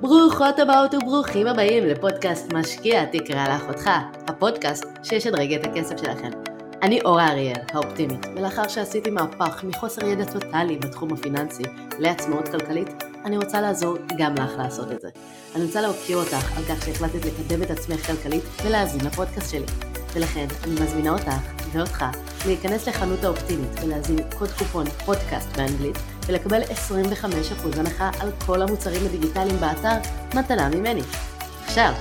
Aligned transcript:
ברוכות 0.00 0.58
הבאות 0.58 0.94
וברוכים 0.94 1.46
הבאים 1.46 1.86
לפודקאסט 1.86 2.52
משקיע 2.52 3.04
תקרא 3.04 3.48
לאחותך, 3.48 3.90
הפודקאסט 4.28 4.84
שישדרג 5.02 5.52
את 5.52 5.66
הכסף 5.66 5.96
שלכם. 5.96 6.30
אני 6.82 7.00
אורה 7.00 7.28
אריאל, 7.28 7.60
האופטימית, 7.72 8.26
ולאחר 8.36 8.68
שעשיתי 8.68 9.10
מהפך 9.10 9.64
מחוסר 9.64 10.06
ידע 10.06 10.24
טוטאלי 10.24 10.76
בתחום 10.76 11.12
הפיננסי 11.12 11.62
לעצמאות 11.98 12.48
כלכלית, 12.48 12.88
אני 13.24 13.36
רוצה 13.36 13.60
לעזור 13.60 13.96
גם 14.18 14.34
לך 14.34 14.50
לעשות 14.58 14.92
את 14.92 15.00
זה. 15.00 15.08
אני 15.54 15.64
רוצה 15.64 15.80
להוקיר 15.80 16.16
אותך 16.16 16.58
על 16.58 16.64
כך 16.64 16.84
שהחלטת 16.84 17.24
לקדם 17.24 17.62
את 17.62 17.70
עצמך 17.70 18.06
כלכלית 18.06 18.42
ולהאזין 18.64 19.00
לפודקאסט 19.06 19.50
שלי. 19.50 19.66
ולכן 20.14 20.46
אני 20.64 20.72
מזמינה 20.72 21.10
אותך 21.10 21.32
ואותך 21.72 22.04
להיכנס 22.46 22.88
לחנות 22.88 23.24
האופטימית 23.24 23.70
ולהזין 23.82 24.18
קוד 24.38 24.48
קופון 24.58 24.86
פודקאסט 24.86 25.56
באנגלית 25.56 25.96
ולקבל 26.26 26.62
25% 26.62 26.66
הנחה 27.78 28.10
על 28.20 28.30
כל 28.46 28.62
המוצרים 28.62 29.06
הדיגיטליים 29.06 29.56
באתר 29.56 30.10
מתנה 30.34 30.68
ממני. 30.68 31.00
עכשיו, 31.64 31.92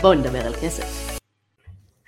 בואו 0.00 0.14
נדבר 0.14 0.46
על 0.46 0.54
כסף. 0.54 1.18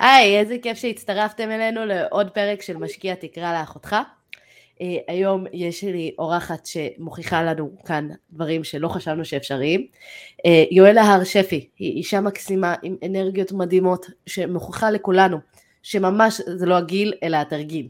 היי, 0.00 0.38
איזה 0.38 0.56
כיף 0.62 0.78
שהצטרפתם 0.78 1.50
אלינו 1.50 1.84
לעוד 1.84 2.30
פרק 2.30 2.62
של 2.62 2.76
משקיע 2.76 3.14
תקרא 3.14 3.60
לאחותך. 3.60 3.96
Uh, 3.96 4.84
היום 5.08 5.44
יש 5.52 5.84
לי 5.84 6.14
אורחת 6.18 6.66
שמוכיחה 6.66 7.42
לנו 7.42 7.70
כאן 7.86 8.08
דברים 8.32 8.64
שלא 8.64 8.88
חשבנו 8.88 9.24
שאפשריים. 9.24 9.80
Uh, 9.80 10.50
יואלה 10.70 11.02
הר 11.02 11.24
שפי, 11.24 11.68
היא 11.78 11.96
אישה 11.96 12.20
מקסימה 12.20 12.74
עם 12.82 12.96
אנרגיות 13.06 13.52
מדהימות 13.52 14.06
שמוכיחה 14.26 14.90
לכולנו 14.90 15.38
שממש 15.82 16.40
זה 16.40 16.66
לא 16.66 16.76
הגיל 16.76 17.12
אלא 17.22 17.36
התרגיל. 17.36 17.88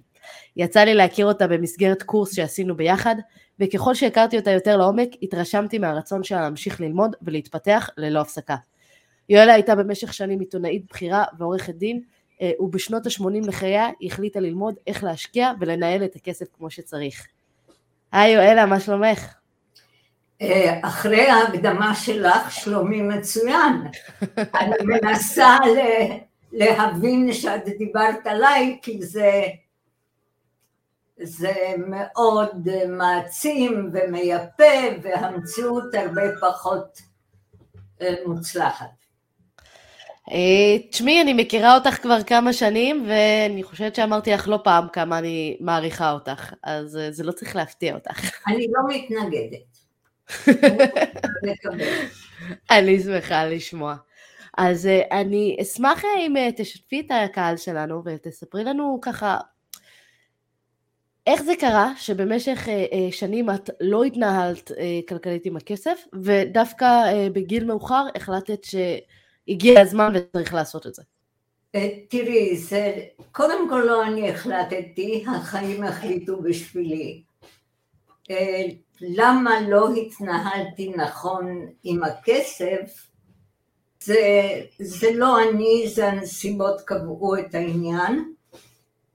יצא 0.56 0.80
לי 0.80 0.94
להכיר 0.94 1.26
אותה 1.26 1.46
במסגרת 1.46 2.02
קורס 2.02 2.34
שעשינו 2.34 2.76
ביחד, 2.76 3.16
וככל 3.60 3.94
שהכרתי 3.94 4.38
אותה 4.38 4.50
יותר 4.50 4.76
לעומק, 4.76 5.08
התרשמתי 5.22 5.78
מהרצון 5.78 6.24
שלה 6.24 6.40
להמשיך 6.40 6.80
ללמוד 6.80 7.16
ולהתפתח 7.22 7.90
ללא 7.96 8.20
הפסקה. 8.20 8.56
יואלה 9.28 9.54
הייתה 9.54 9.74
במשך 9.74 10.14
שנים 10.14 10.40
עיתונאית 10.40 10.86
בכירה 10.90 11.24
ועורכת 11.38 11.74
דין, 11.74 12.00
אה, 12.42 12.50
ובשנות 12.58 13.06
ה-80 13.06 13.46
לחייה 13.46 13.88
היא 14.00 14.10
החליטה 14.10 14.40
ללמוד 14.40 14.74
איך 14.86 15.04
להשקיע 15.04 15.52
ולנהל 15.60 16.04
את 16.04 16.16
הכסף 16.16 16.46
כמו 16.56 16.70
שצריך. 16.70 17.26
היי 18.12 18.32
יואלה, 18.32 18.66
מה 18.66 18.80
שלומך? 18.80 19.34
אה, 20.42 20.80
אחרי 20.82 21.26
ההקדמה 21.26 21.94
שלך, 21.94 22.52
שלומי 22.52 23.02
מצוין. 23.02 23.72
אני 24.38 24.74
מנסה 24.80 25.56
להבין 26.52 27.32
שאת 27.32 27.64
דיברת 27.78 28.26
עליי, 28.26 28.78
כי 28.82 29.02
זה, 29.02 29.42
זה 31.22 31.54
מאוד 31.86 32.68
מעצים 32.88 33.90
ומייפה, 33.92 35.00
והמציאות 35.02 35.94
הרבה 35.94 36.22
פחות 36.40 36.98
אה, 38.00 38.14
מוצלחת. 38.26 39.02
אה, 40.30 40.88
תשמעי, 40.90 41.22
אני 41.22 41.32
מכירה 41.32 41.74
אותך 41.74 41.94
כבר 42.02 42.22
כמה 42.22 42.52
שנים, 42.52 43.06
ואני 43.08 43.62
חושבת 43.62 43.94
שאמרתי 43.94 44.30
לך 44.30 44.48
לא 44.48 44.58
פעם 44.64 44.88
כמה 44.92 45.18
אני 45.18 45.56
מעריכה 45.60 46.12
אותך, 46.12 46.52
אז 46.62 46.96
אה, 46.96 47.12
זה 47.12 47.24
לא 47.24 47.32
צריך 47.32 47.56
להפתיע 47.56 47.94
אותך. 47.94 48.30
אני 48.48 48.66
לא 48.70 48.80
מתנגדת. 48.88 49.72
אני 52.70 53.00
שמחה 53.00 53.44
לשמוע. 53.44 53.94
אז 54.58 54.88
אני 55.10 55.56
אשמח 55.62 56.04
אם 56.04 56.34
תשתפי 56.56 57.00
את 57.00 57.10
הקהל 57.10 57.56
שלנו 57.56 58.02
ותספרי 58.04 58.64
לנו 58.64 58.98
ככה 59.02 59.38
איך 61.26 61.42
זה 61.42 61.52
קרה 61.60 61.92
שבמשך 61.96 62.68
שנים 63.10 63.50
את 63.50 63.70
לא 63.80 64.04
התנהלת 64.04 64.70
כלכלית 65.08 65.46
עם 65.46 65.56
הכסף 65.56 66.04
ודווקא 66.22 67.02
בגיל 67.32 67.64
מאוחר 67.64 68.04
החלטת 68.16 68.64
ש... 68.64 68.74
הגיע 69.48 69.80
הזמן 69.80 70.12
וצריך 70.14 70.54
לעשות 70.54 70.86
את 70.86 70.94
זה. 70.94 71.02
אה, 71.74 71.88
תראי, 72.08 72.56
זה, 72.56 72.94
קודם 73.32 73.68
כל 73.68 73.82
לא 73.86 74.06
אני 74.06 74.30
החלטתי, 74.30 75.24
החיים 75.28 75.84
החליטו 75.84 76.42
בשבילי. 76.42 77.22
אה, 78.30 78.62
למה 79.00 79.60
לא 79.68 79.94
התנהלתי 79.94 80.92
נכון 80.96 81.66
עם 81.84 82.02
הכסף, 82.02 83.08
זה, 84.02 84.20
זה 84.78 85.10
לא 85.14 85.42
אני, 85.42 85.88
זה 85.94 86.08
הנסיבות 86.08 86.80
קבעו 86.80 87.36
את 87.38 87.54
העניין. 87.54 88.32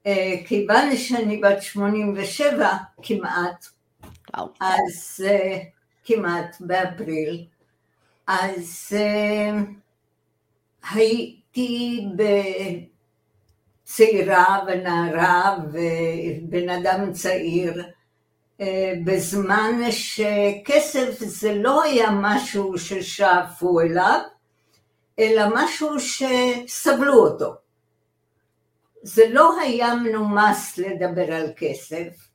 אה, 0.08 0.36
כיוון 0.46 0.96
שאני 0.96 1.38
בת 1.38 1.62
87 1.62 2.70
כמעט, 3.04 3.66
אז 4.62 5.26
כמעט 6.04 6.56
באפריל, 6.60 7.46
אז 8.28 8.94
הייתי 10.92 12.06
צעירה 13.84 14.60
ונערה 14.68 15.58
ובן 15.72 16.70
אדם 16.70 17.14
צעיר 17.14 17.84
אה, 18.62 18.94
בזמן 19.06 19.92
שכסף 19.92 21.20
זה 21.20 21.54
לא 21.56 21.84
היה 21.84 22.10
משהו 22.12 22.78
ששאפו 22.78 23.80
אליו, 23.80 24.22
אלא 25.20 25.44
משהו 25.56 25.90
שסבלו 26.00 27.14
אותו. 27.14 27.67
זה 29.08 29.24
לא 29.30 29.60
היה 29.60 29.96
מנומס 29.96 30.78
לדבר 30.78 31.34
על 31.34 31.50
כסף, 31.56 32.30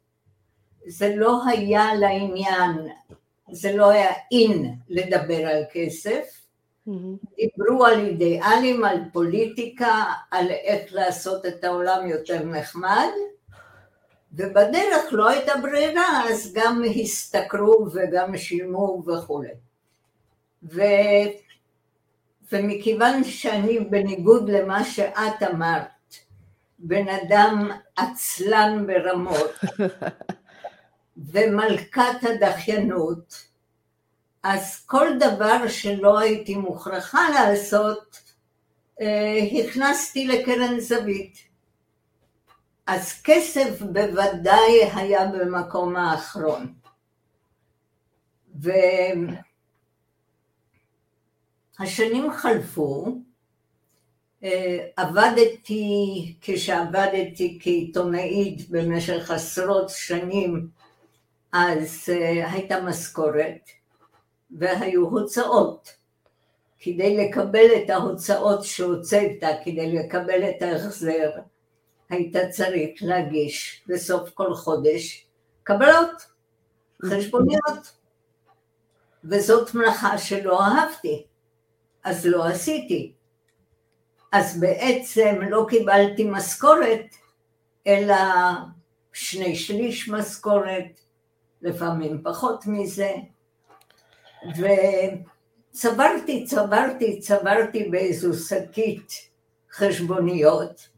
זה 0.86 1.16
לא 1.16 1.40
היה 1.46 1.94
לעניין, 1.94 2.88
זה 3.50 3.76
לא 3.76 3.90
היה 3.90 4.10
אין 4.32 4.74
לדבר 4.88 5.46
על 5.46 5.62
כסף, 5.72 6.40
דיברו 7.36 7.84
על 7.84 8.06
אידיאלים, 8.06 8.84
על 8.84 8.98
פוליטיקה, 9.12 10.04
על 10.30 10.50
איך 10.50 10.94
לעשות 10.94 11.46
את 11.46 11.64
העולם 11.64 12.06
יותר 12.06 12.44
נחמד, 12.44 13.10
ובדרך 14.32 15.12
לא 15.12 15.28
הייתה 15.28 15.52
ברירה, 15.62 16.22
אז 16.30 16.52
גם 16.54 16.82
השתכרו 17.02 17.86
וגם 17.92 18.36
שילמו 18.36 19.02
וכולי. 19.06 19.54
ו... 20.62 20.82
ומכיוון 22.52 23.24
שאני 23.24 23.80
בניגוד 23.80 24.50
למה 24.50 24.84
שאת 24.84 25.42
אמרת, 25.50 25.91
בן 26.82 27.08
אדם 27.08 27.70
עצלן 27.96 28.86
ברמות 28.86 29.60
ומלכת 31.32 32.22
הדחיינות, 32.22 33.48
אז 34.42 34.84
כל 34.86 35.08
דבר 35.20 35.68
שלא 35.68 36.18
הייתי 36.18 36.54
מוכרחה 36.54 37.28
לעשות, 37.34 38.20
אה, 39.00 39.38
הכנסתי 39.64 40.26
לקרן 40.26 40.80
זווית. 40.80 41.38
אז 42.86 43.22
כסף 43.24 43.82
בוודאי 43.82 44.90
היה 44.94 45.26
במקום 45.26 45.96
האחרון. 45.96 46.74
והשנים 51.78 52.32
חלפו, 52.32 53.18
עבדתי, 54.96 56.34
כשעבדתי 56.40 57.58
כעיתונאית 57.62 58.70
במשך 58.70 59.30
עשרות 59.30 59.88
שנים, 59.88 60.68
אז 61.52 62.08
אה, 62.08 62.52
הייתה 62.52 62.80
משכורת. 62.80 63.68
והיו 64.58 65.08
הוצאות. 65.08 65.88
כדי 66.78 67.16
לקבל 67.16 67.66
את 67.76 67.90
ההוצאות 67.90 68.64
שהוצאת, 68.64 69.44
כדי 69.64 69.92
לקבל 69.92 70.50
את 70.50 70.62
ההחזר, 70.62 71.30
היית 72.10 72.36
צריך 72.50 72.90
להגיש 73.02 73.84
בסוף 73.86 74.30
כל 74.30 74.54
חודש 74.54 75.26
קבלות, 75.62 76.26
חשבוניות. 77.04 77.92
וזאת 79.24 79.74
מלאכה 79.74 80.18
שלא 80.18 80.62
אהבתי, 80.62 81.24
אז 82.04 82.26
לא 82.26 82.46
עשיתי. 82.46 83.12
אז 84.32 84.60
בעצם 84.60 85.38
לא 85.50 85.66
קיבלתי 85.68 86.24
משכורת, 86.24 87.16
אלא 87.86 88.16
שני 89.12 89.56
שליש 89.56 90.08
משכורת, 90.08 91.00
לפעמים 91.62 92.22
פחות 92.24 92.64
מזה. 92.66 93.12
וצברתי, 95.72 96.44
צברתי, 96.44 97.20
צברתי 97.20 97.88
באיזו 97.90 98.48
שקית 98.48 99.12
חשבוניות, 99.72 100.88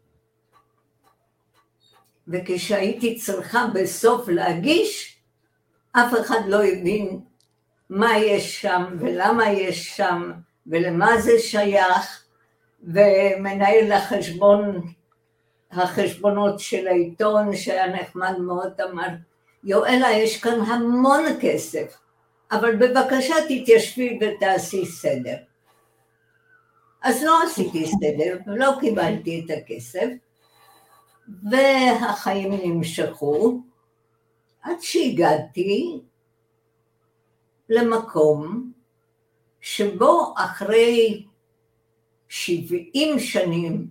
וכשהייתי 2.28 3.18
צריכה 3.18 3.66
בסוף 3.74 4.28
להגיש, 4.28 5.18
אף 5.92 6.12
אחד 6.20 6.40
לא 6.46 6.64
הבין 6.64 7.20
מה 7.90 8.18
יש 8.18 8.60
שם 8.62 8.84
ולמה 9.00 9.50
יש 9.50 9.96
שם 9.96 10.32
ולמה 10.66 11.20
זה 11.20 11.38
שייך, 11.38 12.23
ומנהל 12.86 13.92
החשבון, 13.92 14.80
החשבונות 15.70 16.60
של 16.60 16.86
העיתון 16.86 17.56
שהיה 17.56 17.86
נחמד 17.86 18.38
מאוד 18.38 18.80
אמר, 18.80 19.08
יואלה, 19.64 20.10
יש 20.12 20.42
כאן 20.42 20.60
המון 20.60 21.22
כסף, 21.40 21.96
אבל 22.52 22.76
בבקשה 22.76 23.34
תתיישבי 23.48 24.18
ותעשי 24.20 24.86
סדר. 24.86 25.36
אז 27.02 27.22
לא 27.22 27.42
עשיתי 27.42 27.86
סדר, 27.86 28.38
לא 28.46 28.72
קיבלתי 28.80 29.44
את 29.44 29.58
הכסף, 29.58 30.06
והחיים 31.50 32.52
נמשכו, 32.52 33.60
עד 34.62 34.76
שהגעתי 34.80 36.00
למקום 37.68 38.72
שבו 39.60 40.34
אחרי 40.36 41.24
שבעים 42.34 43.18
שנים, 43.18 43.86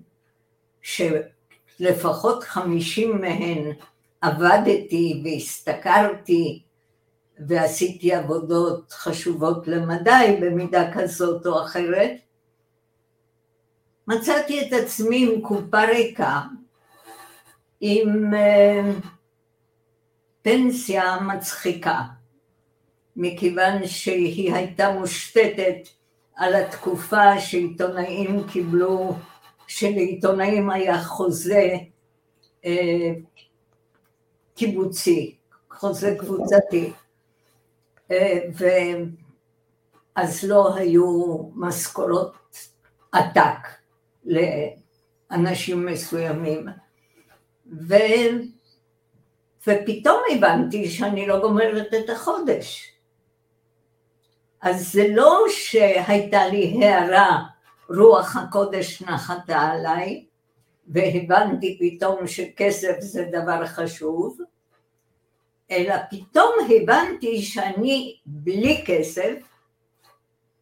שלפחות 0.81 2.43
חמישים 2.43 3.21
מהן 3.21 3.71
עבדתי 4.21 5.21
והשתכרתי 5.23 6.61
ועשיתי 7.47 8.13
עבודות 8.13 8.91
חשובות 8.91 9.67
למדי 9.67 10.39
במידה 10.41 10.91
כזאת 10.93 11.45
או 11.45 11.63
אחרת, 11.63 12.11
מצאתי 14.07 14.67
את 14.67 14.73
עצמי 14.73 15.29
עם 15.31 15.41
קופה 15.41 15.85
ריקה, 15.85 16.41
עם 17.81 18.33
אה, 18.33 18.91
פנסיה 20.41 21.19
מצחיקה, 21.19 22.01
מכיוון 23.15 23.87
שהיא 23.87 24.53
הייתה 24.53 24.91
מושתתת 24.91 25.87
על 26.35 26.55
התקופה 26.55 27.39
שעיתונאים 27.39 28.47
קיבלו, 28.47 29.15
שלעיתונאים 29.67 30.69
היה 30.69 31.03
חוזה 31.03 31.75
אה, 32.65 33.11
קיבוצי, 34.55 35.35
חוזה 35.71 36.15
קבוצתי, 36.19 36.91
אה, 38.11 38.39
ואז 40.15 40.43
לא 40.43 40.75
היו 40.75 41.37
משכורות 41.55 42.33
עתק 43.11 43.67
לאנשים 44.25 45.85
מסוימים. 45.85 46.67
ו... 47.87 47.95
ופתאום 49.67 50.21
הבנתי 50.31 50.89
שאני 50.89 51.27
לא 51.27 51.39
גומרת 51.39 51.93
את 51.93 52.09
החודש. 52.09 52.92
אז 54.63 54.91
זה 54.91 55.07
לא 55.09 55.45
שהייתה 55.49 56.47
לי 56.47 56.85
הערה, 56.85 57.43
רוח 57.89 58.35
הקודש 58.35 59.01
נחתה 59.01 59.59
עליי, 59.59 60.25
והבנתי 60.87 61.77
פתאום 61.79 62.27
שכסף 62.27 62.99
זה 62.99 63.25
דבר 63.31 63.65
חשוב, 63.65 64.37
אלא 65.71 65.95
פתאום 66.11 66.51
הבנתי 66.69 67.41
שאני 67.41 68.17
בלי 68.25 68.83
כסף, 68.85 69.33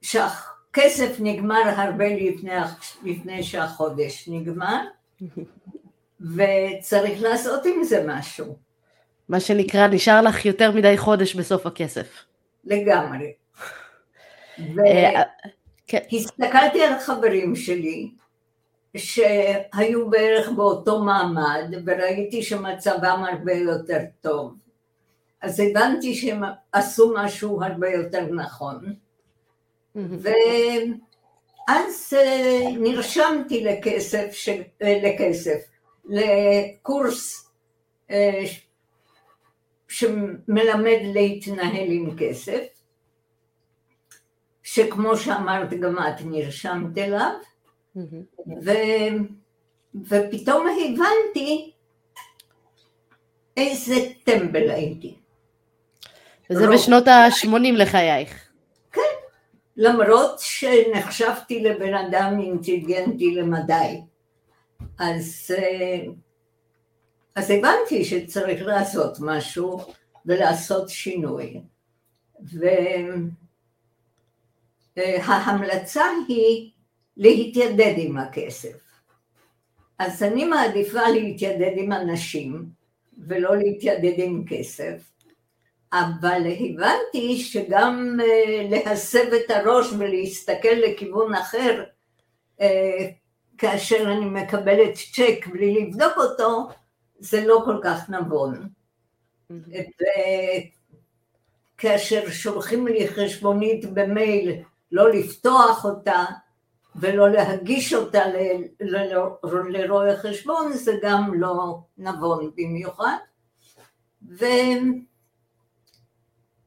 שהכסף 0.01 1.15
נגמר 1.19 1.61
הרבה 1.65 2.05
לפני, 2.09 2.51
לפני 3.03 3.43
שהחודש 3.43 4.29
נגמר, 4.31 4.81
וצריך 6.35 7.21
לעשות 7.21 7.65
עם 7.65 7.83
זה 7.83 8.03
משהו. 8.07 8.57
מה 9.29 9.39
שנקרא, 9.39 9.87
נשאר 9.87 10.21
לך 10.21 10.45
יותר 10.45 10.71
מדי 10.71 10.97
חודש 10.97 11.35
בסוף 11.35 11.65
הכסף. 11.65 12.25
לגמרי. 12.65 13.40
אה, 14.85 15.21
כן. 15.87 15.99
והסתכלתי 16.11 16.83
על 16.83 16.99
חברים 16.99 17.55
שלי, 17.55 18.11
שהיו 18.97 20.09
בערך 20.09 20.49
באותו 20.49 21.03
מעמד, 21.03 21.63
וראיתי 21.85 22.43
שמצבם 22.43 23.23
הרבה 23.31 23.53
יותר 23.53 23.99
טוב. 24.21 24.55
אז 25.41 25.59
הבנתי 25.59 26.15
שהם 26.15 26.43
עשו 26.71 27.13
משהו 27.17 27.63
הרבה 27.63 27.89
יותר 27.89 28.33
נכון. 28.33 28.95
ואז 29.95 32.13
אה, 32.13 32.71
נרשמתי 32.79 33.63
לכסף, 33.63 34.33
ש... 34.33 34.49
אה, 34.81 34.99
לכסף, 35.03 35.67
לקורס 36.05 37.51
שמלמד 39.87 40.99
להתנהל 41.13 41.91
עם 41.91 42.17
כסף, 42.17 42.80
שכמו 44.63 45.17
שאמרת 45.17 45.73
גם 45.73 45.97
את 45.99 46.21
נרשמת 46.25 46.97
אליו, 46.97 47.31
ו, 48.63 48.71
ופתאום 49.95 50.67
הבנתי 50.67 51.71
איזה 53.57 53.95
טמבל 54.23 54.69
הייתי. 54.69 55.15
וזה 56.49 56.65
רוב. 56.65 56.75
בשנות 56.75 57.07
ה-80 57.07 57.71
לחייך. 57.73 58.51
כן, 58.91 59.01
למרות 59.77 60.39
שנחשבתי 60.39 61.63
לבן 61.63 61.93
אדם 61.93 62.39
אינטליגנטי 62.39 63.35
למדי. 63.35 64.01
אז, 64.99 65.55
אה, 65.57 66.03
אז 67.35 67.51
הבנתי 67.51 68.05
שצריך 68.05 68.61
לעשות 68.65 69.17
משהו 69.19 69.79
ולעשות 70.25 70.89
שינוי. 70.89 71.61
ו... 72.53 72.65
ההמלצה 75.23 76.05
היא 76.27 76.71
להתיידד 77.17 77.93
עם 77.97 78.17
הכסף. 78.17 78.91
אז 79.99 80.23
אני 80.23 80.45
מעדיפה 80.45 81.09
להתיידד 81.09 81.71
עם 81.75 81.91
אנשים 81.91 82.65
ולא 83.27 83.57
להתיידד 83.57 84.13
עם 84.17 84.43
כסף, 84.47 85.11
אבל 85.93 86.41
הבנתי 86.59 87.37
שגם 87.37 88.17
אה, 88.21 88.67
להסב 88.69 89.33
את 89.33 89.51
הראש 89.51 89.87
ולהסתכל 89.97 90.67
לכיוון 90.67 91.33
אחר 91.33 91.83
אה, 92.61 93.09
כאשר 93.57 94.11
אני 94.11 94.25
מקבלת 94.25 94.93
צ'ק 95.13 95.47
בלי 95.47 95.81
לבדוק 95.81 96.17
אותו, 96.17 96.67
זה 97.19 97.45
לא 97.45 97.61
כל 97.65 97.77
כך 97.83 98.09
נבון. 98.09 98.69
וכאשר 101.79 102.29
שולחים 102.29 102.87
לי 102.87 103.07
חשבונית 103.07 103.85
במייל 103.85 104.61
לא 104.91 105.11
לפתוח 105.11 105.85
אותה 105.85 106.25
ולא 106.95 107.29
להגיש 107.29 107.93
אותה 107.93 108.23
לרואה 109.69 110.17
חשבון, 110.17 110.73
זה 110.73 110.93
גם 111.01 111.33
לא 111.33 111.79
נבון 111.97 112.51
במיוחד. 112.55 113.15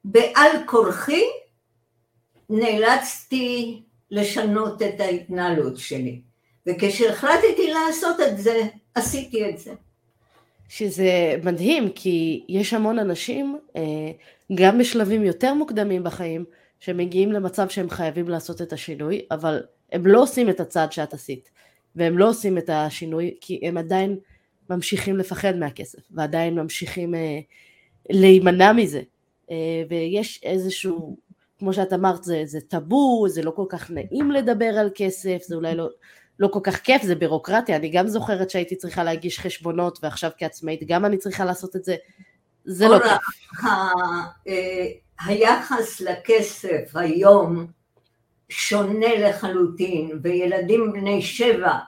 ובעל 0.05 0.51
כורחי 0.67 1.25
נאלצתי 2.51 3.83
לשנות 4.11 4.83
את 4.83 5.01
ההתנהלות 5.01 5.77
שלי. 5.77 6.21
וכשהחלטתי 6.67 7.73
לעשות 7.73 8.17
את 8.21 8.39
זה, 8.39 8.63
עשיתי 8.95 9.51
את 9.51 9.59
זה. 9.59 9.75
שזה 10.69 11.37
מדהים, 11.43 11.89
כי 11.95 12.45
יש 12.49 12.75
המון 12.75 12.99
אנשים, 12.99 13.59
אה, 13.77 13.83
גם 14.55 14.79
בשלבים 14.79 15.25
יותר 15.25 15.55
מוקדמים 15.55 16.05
בחיים, 16.05 16.45
שמגיעים 16.85 17.33
למצב 17.33 17.69
שהם 17.69 17.91
חייבים 17.91 18.29
לעשות 18.29 18.63
את 18.63 18.73
השינוי, 18.73 19.27
אבל 19.31 19.63
הם 19.93 20.07
לא 20.07 20.23
עושים 20.23 20.51
את 20.51 20.61
הצעד 20.61 20.93
שאת 20.93 21.15
עשית, 21.15 21.51
והם 21.97 22.19
לא 22.19 22.29
עושים 22.29 22.59
את 22.59 22.71
השינוי 22.71 23.35
כי 23.41 23.61
הם 23.63 23.77
עדיין 23.77 24.19
ממשיכים 24.71 25.17
לפחד 25.17 25.57
מהכסף, 25.57 25.99
ועדיין 26.11 26.55
ממשיכים 26.55 27.15
אה, 27.15 27.39
להימנע 28.11 28.73
מזה, 28.73 29.03
אה, 29.51 29.83
ויש 29.89 30.41
איזשהו, 30.43 31.17
כמו 31.59 31.73
שאת 31.73 31.93
אמרת, 31.93 32.25
זה, 32.25 32.43
זה 32.45 32.61
טאבו, 32.61 33.27
זה 33.29 33.43
לא 33.43 33.51
כל 33.51 33.67
כך 33.69 33.91
נעים 33.91 34.31
לדבר 34.31 34.79
על 34.79 34.91
כסף, 34.95 35.43
זה 35.47 35.55
אולי 35.55 35.75
לא, 35.75 35.89
לא 36.39 36.49
כל 36.49 36.61
כך 36.63 36.81
כיף, 36.81 37.03
זה 37.03 37.15
בירוקרטיה, 37.15 37.77
אני 37.77 37.89
גם 37.89 38.09
זוכרת 38.09 38.51
שהייתי 38.51 38.77
צריכה 38.77 39.05
להגיש 39.05 39.41
חשבונות, 39.41 39.99
ועכשיו 40.03 40.31
כעצמאית 40.39 40.81
גם 40.87 41.05
אני 41.05 41.19
צריכה 41.19 41.45
לעשות 41.45 41.77
את 41.77 41.85
זה, 41.85 41.97
זה 42.65 42.89
לא 42.89 42.99
כיף. 42.99 43.13
היחס 45.21 46.01
לכסף 46.01 46.91
היום 46.95 47.67
שונה 48.49 49.29
לחלוטין, 49.29 50.19
וילדים 50.23 50.93
בני 50.93 51.23
שבע 51.23 51.79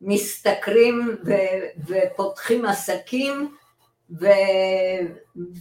משתכרים 0.00 1.16
ו- 1.26 1.82
ופותחים 1.86 2.64
עסקים, 2.64 3.54
ו- 4.20 4.26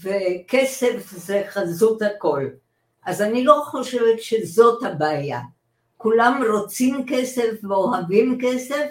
וכסף 0.01 1.11
זה 1.11 1.43
חזות 1.47 2.01
הכל. 2.01 2.47
אז 3.05 3.21
אני 3.21 3.43
לא 3.43 3.63
חושבת 3.65 4.21
שזאת 4.21 4.83
הבעיה. 4.83 5.39
כולם 5.97 6.43
רוצים 6.51 7.05
כסף 7.07 7.63
ואוהבים 7.63 8.37
כסף, 8.41 8.85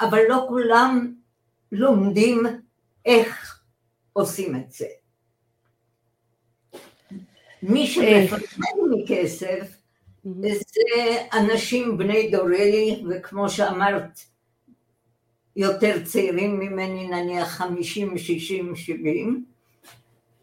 אבל 0.00 0.20
לא 0.28 0.44
כולם 0.48 1.14
לומדים 1.72 2.42
איך 3.04 3.60
עושים 4.12 4.56
את 4.56 4.72
זה. 4.72 4.86
מי 7.62 7.86
שמפחד 7.86 8.38
מכסף 8.90 9.78
זה 10.24 11.16
אנשים 11.32 11.98
בני 11.98 12.30
דורלי, 12.30 13.04
וכמו 13.10 13.50
שאמרת, 13.50 14.20
יותר 15.56 16.04
צעירים 16.04 16.58
ממני, 16.60 17.08
נניח 17.08 17.48
חמישים, 17.48 18.18
שישים, 18.18 18.76
שבעים, 18.76 19.44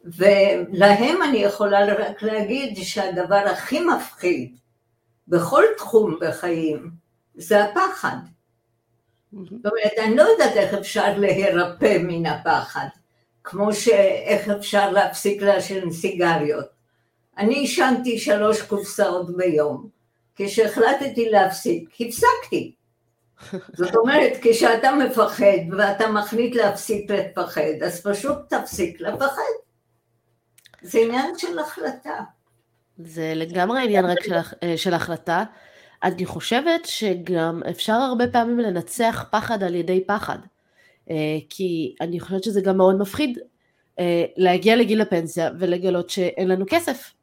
ולהם 0.05 1.21
אני 1.29 1.37
יכולה 1.37 1.95
רק 1.95 2.23
להגיד 2.23 2.77
שהדבר 2.77 3.43
הכי 3.51 3.79
מפחיד 3.79 4.57
בכל 5.27 5.63
תחום 5.77 6.17
בחיים 6.21 6.91
זה 7.35 7.63
הפחד. 7.63 8.17
זאת 9.33 9.65
אומרת, 9.65 9.91
אני 9.97 10.15
לא 10.15 10.21
יודעת 10.21 10.57
איך 10.57 10.73
אפשר 10.73 11.17
להירפא 11.17 11.97
מן 12.03 12.25
הפחד, 12.25 12.87
כמו 13.43 13.73
שאיך 13.73 14.49
אפשר 14.49 14.91
להפסיק 14.91 15.41
לעשן 15.41 15.91
סיגריות. 15.91 16.74
אני 17.37 17.55
עישנתי 17.55 18.19
שלוש 18.19 18.61
קופסאות 18.61 19.37
ביום. 19.37 19.89
כשהחלטתי 20.35 21.29
להפסיק, 21.29 21.89
הפסקתי. 21.99 22.75
זאת 23.73 23.95
אומרת, 23.95 24.31
כשאתה 24.41 24.91
מפחד 24.91 25.77
ואתה 25.77 26.07
מחליט 26.07 26.55
להפסיק 26.55 27.11
לפחד, 27.11 27.83
אז 27.85 28.01
פשוט 28.07 28.37
תפסיק 28.49 29.01
לפחד. 29.01 29.41
זה 30.81 30.99
עניין 30.99 31.37
של 31.37 31.59
החלטה. 31.59 32.19
זה 32.97 33.33
לגמרי 33.35 33.83
עניין 33.83 34.05
רק 34.05 34.23
של, 34.23 34.35
של 34.75 34.93
החלטה. 34.93 35.43
אני 36.03 36.25
חושבת 36.25 36.85
שגם 36.85 37.61
אפשר 37.69 37.93
הרבה 37.93 38.27
פעמים 38.27 38.59
לנצח 38.59 39.25
פחד 39.31 39.63
על 39.63 39.75
ידי 39.75 40.03
פחד. 40.07 40.37
אה, 41.09 41.37
כי 41.49 41.95
אני 42.01 42.19
חושבת 42.19 42.43
שזה 42.43 42.61
גם 42.61 42.77
מאוד 42.77 42.99
מפחיד 42.99 43.39
אה, 43.99 44.25
להגיע 44.37 44.75
לגיל 44.75 45.01
הפנסיה 45.01 45.49
ולגלות 45.59 46.09
שאין 46.09 46.47
לנו 46.47 46.65
כסף. 46.69 47.13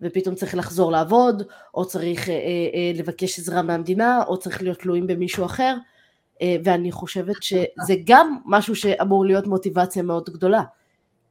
ופתאום 0.00 0.34
צריך 0.34 0.54
לחזור 0.54 0.92
לעבוד, 0.92 1.42
או 1.74 1.84
צריך 1.84 2.28
אה, 2.28 2.34
אה, 2.34 2.92
לבקש 2.94 3.38
עזרה 3.38 3.62
מהמדינה, 3.62 4.22
או 4.26 4.38
צריך 4.38 4.62
להיות 4.62 4.78
תלויים 4.78 5.06
במישהו 5.06 5.44
אחר, 5.44 5.76
אה, 6.42 6.56
ואני 6.64 6.92
חושבת 6.92 7.42
שזה 7.42 7.94
גם 8.04 8.38
משהו 8.46 8.76
שאמור 8.76 9.26
להיות 9.26 9.46
מוטיבציה 9.46 10.02
מאוד 10.02 10.30
גדולה. 10.30 10.62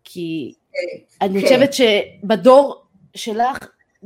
כי 0.04 0.54
כן. 0.74 1.26
אני 1.26 1.42
חושבת 1.42 1.74
שבדור 1.74 2.86
שלך, 3.16 3.58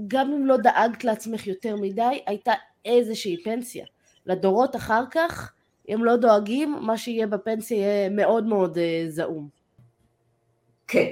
גם 0.08 0.34
אם 0.34 0.46
לא 0.46 0.58
דאגת 0.58 1.04
לעצמך 1.04 1.48
יותר 1.48 1.76
מדי, 1.76 2.22
הייתה 2.26 2.54
איזושהי 2.86 3.44
פנסיה. 3.44 3.86
לדורות 4.26 4.76
אחר 4.76 5.04
כך, 5.12 5.54
אם 5.90 6.04
לא 6.04 6.16
דואגים, 6.16 6.76
מה 6.82 6.98
שיהיה 6.98 7.28
בפנסיה 7.28 7.78
יהיה 7.78 8.10
מאוד 8.10 8.46
מאוד 8.46 8.78
זעום. 9.08 9.50
כן, 10.88 11.12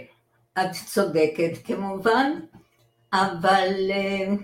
את 0.60 0.72
צודקת 0.86 1.52
כמובן, 1.64 2.32
אבל 3.14 3.74
uh, 3.90 4.42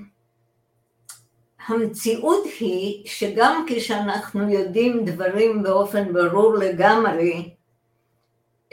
המציאות 1.67 2.43
היא 2.59 3.07
שגם 3.07 3.65
כשאנחנו 3.69 4.49
יודעים 4.49 5.05
דברים 5.05 5.63
באופן 5.63 6.13
ברור 6.13 6.55
לגמרי, 6.55 7.55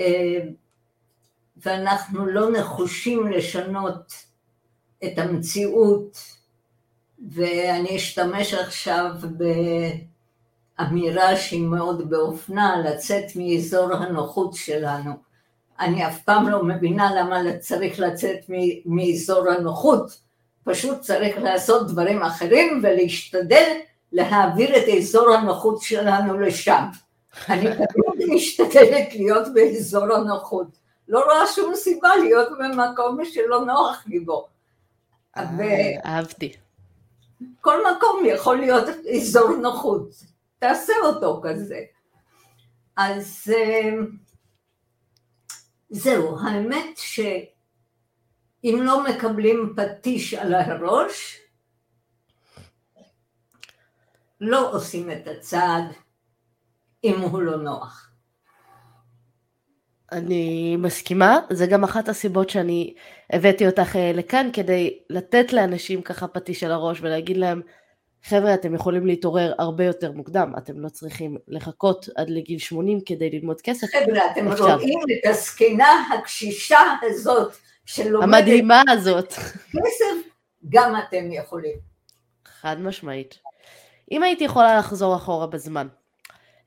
uh, 0.00 0.02
ואנחנו 1.56 2.26
לא 2.26 2.50
נחושים 2.50 3.28
לשנות 3.28 4.12
את 5.04 5.18
המציאות, 5.18 6.18
ואני 7.30 7.96
אשתמש 7.96 8.54
עכשיו 8.54 9.10
באמירה 10.78 11.36
שהיא 11.36 11.66
מאוד 11.66 12.10
באופנה, 12.10 12.82
לצאת 12.84 13.24
מאזור 13.36 13.92
הנוחות 13.92 14.54
שלנו. 14.54 15.27
אני 15.80 16.06
אף 16.06 16.22
פעם 16.22 16.48
לא 16.48 16.64
מבינה 16.64 17.14
למה 17.14 17.58
צריך 17.58 18.00
לצאת 18.00 18.38
מאזור 18.86 19.50
הנוחות, 19.50 20.20
פשוט 20.64 21.00
צריך 21.00 21.38
לעשות 21.38 21.88
דברים 21.88 22.22
אחרים 22.22 22.80
ולהשתדל 22.82 23.72
להעביר 24.12 24.76
את 24.76 24.88
אזור 24.98 25.34
הנוחות 25.34 25.82
שלנו 25.82 26.40
לשם. 26.40 26.84
אני 27.48 27.66
תמיד 27.76 28.28
משתדלת 28.34 29.14
להיות 29.14 29.54
באזור 29.54 30.14
הנוחות, 30.14 30.68
לא 31.08 31.24
רואה 31.24 31.46
שום 31.46 31.74
סיבה 31.74 32.16
להיות 32.16 32.48
במקום 32.58 33.24
שלא 33.24 33.64
נוח 33.64 34.04
לי 34.06 34.20
בו. 34.20 34.46
אה, 35.36 35.44
אהבתי. 36.06 36.52
כל 37.60 37.78
מקום 37.92 38.22
יכול 38.24 38.56
להיות 38.56 38.84
אזור 39.16 39.56
נוחות, 39.56 40.10
תעשה 40.58 40.92
אותו 41.04 41.40
כזה. 41.44 41.80
אז 42.96 43.54
אה, 43.56 43.90
זהו, 45.90 46.38
האמת 46.40 46.96
שאם 46.96 48.78
לא 48.82 49.04
מקבלים 49.04 49.74
פטיש 49.76 50.34
על 50.34 50.54
הראש, 50.54 51.40
לא 54.40 54.72
עושים 54.72 55.10
את 55.10 55.28
הצעד 55.28 55.84
אם 57.04 57.20
הוא 57.20 57.42
לא 57.42 57.56
נוח. 57.56 58.10
אני 60.12 60.76
מסכימה, 60.76 61.38
זה 61.50 61.66
גם 61.66 61.84
אחת 61.84 62.08
הסיבות 62.08 62.50
שאני 62.50 62.94
הבאתי 63.32 63.66
אותך 63.66 63.96
אה, 63.96 64.12
לכאן 64.14 64.50
כדי 64.52 64.98
לתת 65.10 65.52
לאנשים 65.52 66.02
ככה 66.02 66.28
פטיש 66.28 66.64
על 66.64 66.72
הראש 66.72 67.00
ולהגיד 67.00 67.36
להם 67.36 67.62
חבר'ה, 68.28 68.54
אתם 68.54 68.74
יכולים 68.74 69.06
להתעורר 69.06 69.52
הרבה 69.58 69.84
יותר 69.84 70.12
מוקדם, 70.12 70.52
אתם 70.58 70.80
לא 70.80 70.88
צריכים 70.88 71.36
לחכות 71.48 72.08
עד 72.16 72.30
לגיל 72.30 72.58
80 72.58 73.00
כדי 73.06 73.30
ללמוד 73.30 73.60
כסף. 73.60 73.86
חבר'ה, 73.86 74.32
אתם 74.32 74.48
עכשיו. 74.48 74.78
רואים 74.78 74.98
את 75.00 75.30
הזקנה 75.30 76.04
הקשישה 76.14 76.78
הזאת 77.02 77.52
שלומדת... 77.84 78.38
המדהימה 78.38 78.82
הזאת. 78.90 79.32
כסף, 79.32 80.28
גם 80.68 80.94
אתם 81.08 81.32
יכולים. 81.32 81.76
חד 82.44 82.80
משמעית. 82.80 83.38
אם 84.12 84.22
הייתי 84.22 84.44
יכולה 84.44 84.78
לחזור 84.78 85.16
אחורה 85.16 85.46
בזמן, 85.46 85.88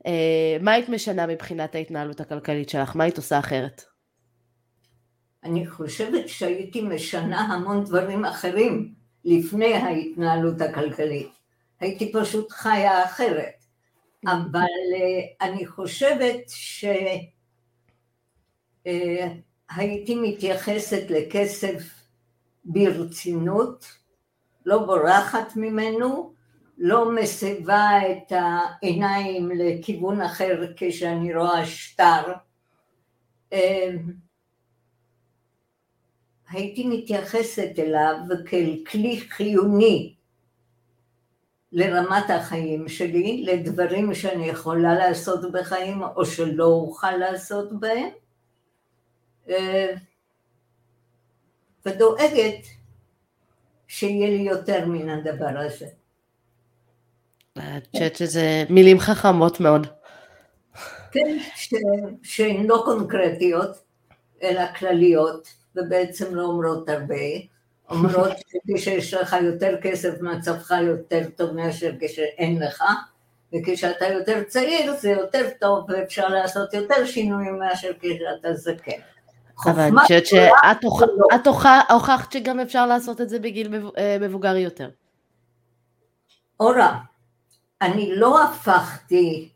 אה, 0.06 0.56
מה 0.60 0.72
היית 0.72 0.88
משנה 0.88 1.26
מבחינת 1.26 1.74
ההתנהלות 1.74 2.20
הכלכלית 2.20 2.68
שלך? 2.68 2.96
מה 2.96 3.04
היית 3.04 3.16
עושה 3.16 3.38
אחרת? 3.38 3.82
אני 5.44 5.66
חושבת 5.66 6.28
שהייתי 6.28 6.80
משנה 6.82 7.40
המון 7.40 7.84
דברים 7.84 8.24
אחרים 8.24 8.94
לפני 9.24 9.74
ההתנהלות 9.74 10.60
הכלכלית. 10.60 11.41
הייתי 11.82 12.12
פשוט 12.12 12.52
חיה 12.52 13.04
אחרת. 13.04 13.64
אבל 14.26 14.66
אה, 14.94 15.46
אני 15.46 15.66
חושבת 15.66 16.42
שהייתי 16.46 17.34
אה, 20.14 20.20
מתייחסת 20.22 21.10
לכסף 21.10 22.04
ברצינות, 22.64 23.86
לא 24.66 24.78
בורחת 24.78 25.56
ממנו, 25.56 26.32
לא 26.78 27.12
מסבה 27.14 27.90
את 28.10 28.32
העיניים 28.32 29.50
לכיוון 29.54 30.20
אחר 30.20 30.72
כשאני 30.76 31.34
רואה 31.34 31.66
שטר. 31.66 32.32
אה, 33.52 33.90
הייתי 36.48 36.86
מתייחסת 36.86 37.78
אליו 37.78 38.16
כאל 38.46 38.84
כלי 38.90 39.20
חיוני 39.20 40.14
לרמת 41.72 42.30
החיים 42.30 42.88
שלי, 42.88 43.44
לדברים 43.46 44.14
שאני 44.14 44.48
יכולה 44.48 44.94
לעשות 44.94 45.52
בחיים 45.52 46.02
או 46.02 46.26
שלא 46.26 46.66
אוכל 46.66 47.16
לעשות 47.16 47.80
בהם, 47.80 48.08
אה, 49.48 49.94
ודואגת 51.86 52.66
שיהיה 53.88 54.30
לי 54.30 54.42
יותר 54.42 54.86
מן 54.86 55.08
הדבר 55.08 55.58
הזה. 55.58 55.86
את 57.58 57.86
חושבת 57.92 58.16
שזה 58.16 58.64
מילים 58.70 58.98
חכמות 58.98 59.60
מאוד. 59.60 59.86
כן, 61.12 61.38
שהן 62.22 62.66
לא 62.66 62.82
קונקרטיות, 62.84 63.82
אלא 64.42 64.72
כלליות, 64.78 65.48
ובעצם 65.76 66.34
לא 66.34 66.42
אומרות 66.42 66.88
הרבה. 66.88 67.51
אומרות 67.92 68.32
שכשיש 68.38 69.14
לך 69.14 69.36
יותר 69.42 69.76
כסף 69.82 70.20
מצבך 70.20 70.72
יותר 70.82 71.22
טוב 71.36 71.50
מאשר 71.52 71.92
כשאין 72.00 72.62
לך, 72.62 72.84
וכשאתה 73.54 74.06
יותר 74.06 74.42
צעיר 74.42 74.94
זה 74.96 75.10
יותר 75.10 75.48
טוב 75.60 75.84
ואפשר 75.88 76.28
לעשות 76.28 76.74
יותר 76.74 77.06
שינויים 77.06 77.58
מאשר 77.58 77.90
כשאתה 78.00 78.54
זקן. 78.54 79.00
אבל 79.66 79.80
אני 79.82 79.96
חושבת 80.00 80.26
שאת 80.26 80.84
לא. 80.84 81.26
הוכחת 81.90 82.32
שגם 82.32 82.60
אפשר 82.60 82.86
לעשות 82.86 83.20
את 83.20 83.28
זה 83.28 83.38
בגיל 83.38 83.90
אה, 83.98 84.16
מבוגר 84.20 84.56
יותר. 84.56 84.90
אורה, 86.60 86.98
אני 87.82 88.16
לא 88.16 88.44
הפכתי 88.44 89.48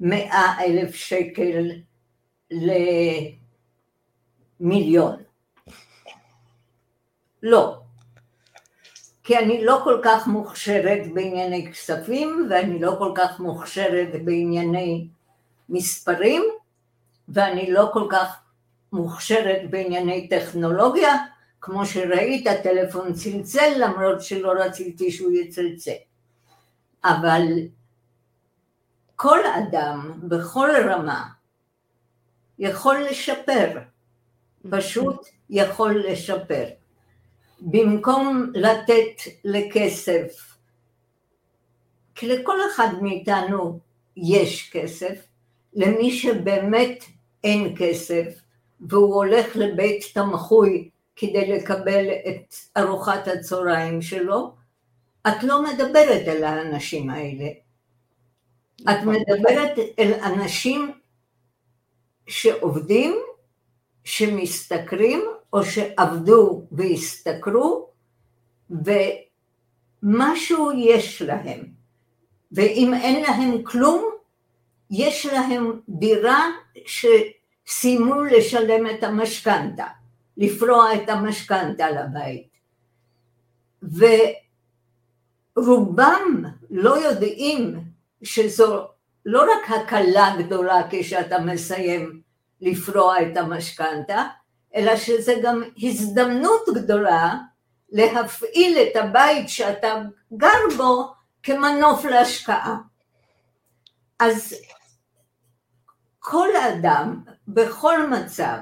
מאה 0.00 0.54
אלף 0.60 0.94
שקל 0.94 1.70
למיליון. 4.60 5.16
לא. 7.42 7.83
כי 9.24 9.38
אני 9.38 9.64
לא 9.64 9.80
כל 9.84 10.00
כך 10.04 10.26
מוכשרת 10.26 11.12
בענייני 11.14 11.72
כספים 11.72 12.46
ואני 12.50 12.78
לא 12.78 12.94
כל 12.98 13.12
כך 13.14 13.40
מוכשרת 13.40 14.24
בענייני 14.24 15.08
מספרים 15.68 16.42
ואני 17.28 17.72
לא 17.72 17.90
כל 17.92 18.06
כך 18.10 18.36
מוכשרת 18.92 19.70
בענייני 19.70 20.28
טכנולוגיה, 20.28 21.14
כמו 21.60 21.86
שראית 21.86 22.46
הטלפון 22.46 23.12
צלצל 23.12 23.72
למרות 23.76 24.22
שלא 24.22 24.52
רציתי 24.58 25.10
שהוא 25.10 25.32
יצלצל. 25.32 25.92
אבל 27.04 27.46
כל 29.16 29.38
אדם 29.46 30.12
בכל 30.28 30.70
רמה 30.88 31.24
יכול 32.58 33.04
לשפר 33.10 33.78
פשוט 34.70 35.26
יכול 35.50 36.04
לשפר. 36.08 36.64
במקום 37.60 38.52
לתת 38.54 39.22
לכסף, 39.44 40.56
כי 42.14 42.28
לכל 42.28 42.56
אחד 42.70 42.88
מאיתנו 43.02 43.78
יש 44.16 44.70
כסף, 44.70 45.26
למי 45.74 46.10
שבאמת 46.10 47.04
אין 47.44 47.74
כסף 47.78 48.40
והוא 48.80 49.14
הולך 49.14 49.56
לבית 49.56 50.04
תמחוי 50.14 50.90
כדי 51.16 51.52
לקבל 51.52 52.06
את 52.28 52.54
ארוחת 52.76 53.28
הצהריים 53.28 54.02
שלו, 54.02 54.54
את 55.28 55.42
לא 55.42 55.62
מדברת 55.62 56.28
אל 56.28 56.44
האנשים 56.44 57.10
האלה. 57.10 57.48
את 58.82 58.88
נכון. 58.88 59.14
מדברת 59.14 59.78
אל 59.98 60.12
אנשים 60.14 60.92
שעובדים, 62.26 63.16
שמשתכרים 64.04 65.24
או 65.54 65.64
שעבדו 65.64 66.62
והשתכרו 66.72 67.88
ומשהו 70.02 70.72
יש 70.72 71.22
להם. 71.22 71.64
ואם 72.52 72.94
אין 72.94 73.22
להם 73.22 73.62
כלום, 73.62 74.04
יש 74.90 75.26
להם 75.26 75.80
דירה 75.88 76.46
שסיימו 76.86 78.22
לשלם 78.22 78.86
את 78.86 79.02
המשכנתה, 79.02 79.86
לפרוע 80.36 80.94
את 80.94 81.08
המשכנתה 81.08 81.86
לבית. 81.90 82.48
ורובם 85.56 86.44
לא 86.70 86.98
יודעים 86.98 87.80
שזו 88.22 88.86
לא 89.26 89.42
רק 89.42 89.70
הקלה 89.70 90.36
גדולה 90.38 90.82
כשאתה 90.90 91.38
מסיים 91.38 92.20
לפרוע 92.60 93.22
את 93.22 93.36
המשכנתה, 93.36 94.24
אלא 94.74 94.96
שזה 94.96 95.34
גם 95.42 95.62
הזדמנות 95.82 96.62
גדולה 96.74 97.34
להפעיל 97.92 98.78
את 98.78 98.96
הבית 98.96 99.48
שאתה 99.48 100.02
גר 100.36 100.76
בו 100.76 101.12
כמנוף 101.42 102.04
להשקעה. 102.04 102.76
אז 104.18 104.54
כל 106.18 106.48
אדם 106.56 107.20
בכל 107.48 108.08
מצב, 108.10 108.56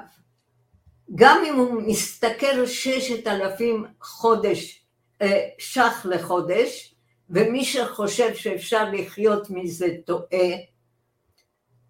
גם 1.14 1.42
אם 1.48 1.56
הוא 1.56 1.82
משתכר 1.82 2.66
ששת 2.66 3.26
אלפים 3.26 3.86
חודש, 4.00 4.84
אה, 5.22 5.48
ש"ח 5.58 6.06
לחודש, 6.06 6.94
ומי 7.30 7.64
שחושב 7.64 8.34
שאפשר 8.34 8.90
לחיות 8.92 9.50
מזה 9.50 9.88
טועה, 10.06 10.48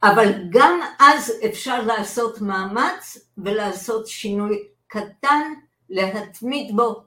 אבל 0.02 0.32
גם 0.48 0.80
אז 1.00 1.32
אפשר 1.44 1.82
לעשות 1.82 2.40
מאמץ 2.40 3.28
ולעשות 3.38 4.06
שינוי 4.06 4.68
קטן, 4.86 5.52
להתמיד 5.90 6.76
בו, 6.76 7.04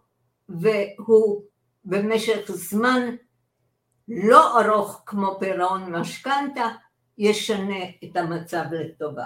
והוא 0.50 1.42
במשך 1.86 2.52
זמן 2.52 3.16
לא 4.08 4.62
ארוך 4.62 5.02
כמו 5.06 5.38
פירעון 5.40 5.96
משכנתה, 5.96 6.68
ישנה 7.18 7.84
את 8.04 8.18
המצב 8.18 8.64
לטובה. 8.72 9.26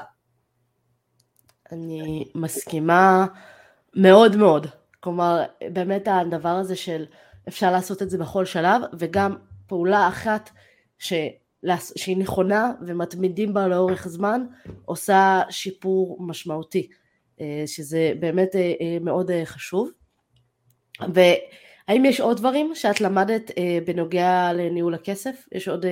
אני 1.71 2.31
מסכימה 2.35 3.25
מאוד 3.95 4.35
מאוד. 4.35 4.67
כלומר, 4.99 5.43
באמת 5.73 6.07
הדבר 6.07 6.49
הזה 6.49 6.75
של 6.75 7.05
אפשר 7.47 7.71
לעשות 7.71 8.01
את 8.01 8.09
זה 8.09 8.17
בכל 8.17 8.45
שלב, 8.45 8.81
וגם 8.93 9.35
פעולה 9.67 10.07
אחת 10.07 10.49
ש... 10.97 11.13
שהיא 11.95 12.17
נכונה 12.17 12.71
ומתמידים 12.81 13.53
בה 13.53 13.67
לאורך 13.67 14.07
זמן, 14.07 14.45
עושה 14.85 15.41
שיפור 15.49 16.17
משמעותי, 16.19 16.87
אה, 17.41 17.63
שזה 17.65 18.13
באמת 18.19 18.55
אה, 18.55 18.73
אה, 18.81 18.97
מאוד 19.01 19.31
חשוב. 19.45 19.91
והאם 21.13 22.05
יש 22.05 22.19
עוד 22.21 22.37
דברים 22.37 22.75
שאת 22.75 23.01
למדת 23.01 23.51
בנוגע 23.85 24.53
לניהול 24.53 24.93
הכסף? 24.93 25.45
יש 25.51 25.67
עוד 25.67 25.85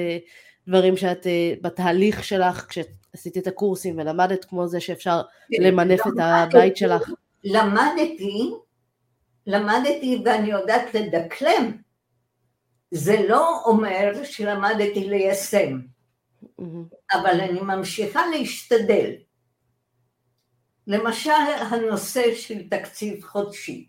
דברים 0.68 0.98
שאת 0.98 1.28
בתהליך 1.62 2.24
שלך, 2.24 2.66
כשעשית 2.70 3.38
את 3.38 3.48
הקורסים 3.48 3.98
ולמדת 3.98 4.46
כמו 4.46 4.68
זה 4.68 4.80
שאפשר 4.80 5.22
למנף 5.60 6.00
את 6.08 6.20
הבית 6.20 6.78
שלך? 6.78 7.12
למדתי, 7.44 8.52
למדתי 9.48 10.22
ואני 10.26 10.52
יודעת 10.52 10.94
לדקלם 10.94 11.72
זה 12.92 13.26
לא 13.30 13.64
אומר 13.66 14.24
שלמדתי 14.24 15.10
ליישם, 15.10 15.80
אבל 17.14 17.42
אני 17.42 17.62
ממשיכה 17.62 18.22
להשתדל. 18.28 19.12
למשל 20.88 21.32
הנושא 21.72 22.36
של 22.36 22.70
תקציב 22.70 23.24
חודשי. 23.24 23.88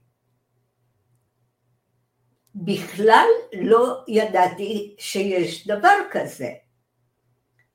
בכלל 2.55 3.29
לא 3.53 4.05
ידעתי 4.09 4.97
שיש 4.99 5.67
דבר 5.67 5.97
כזה. 6.11 6.53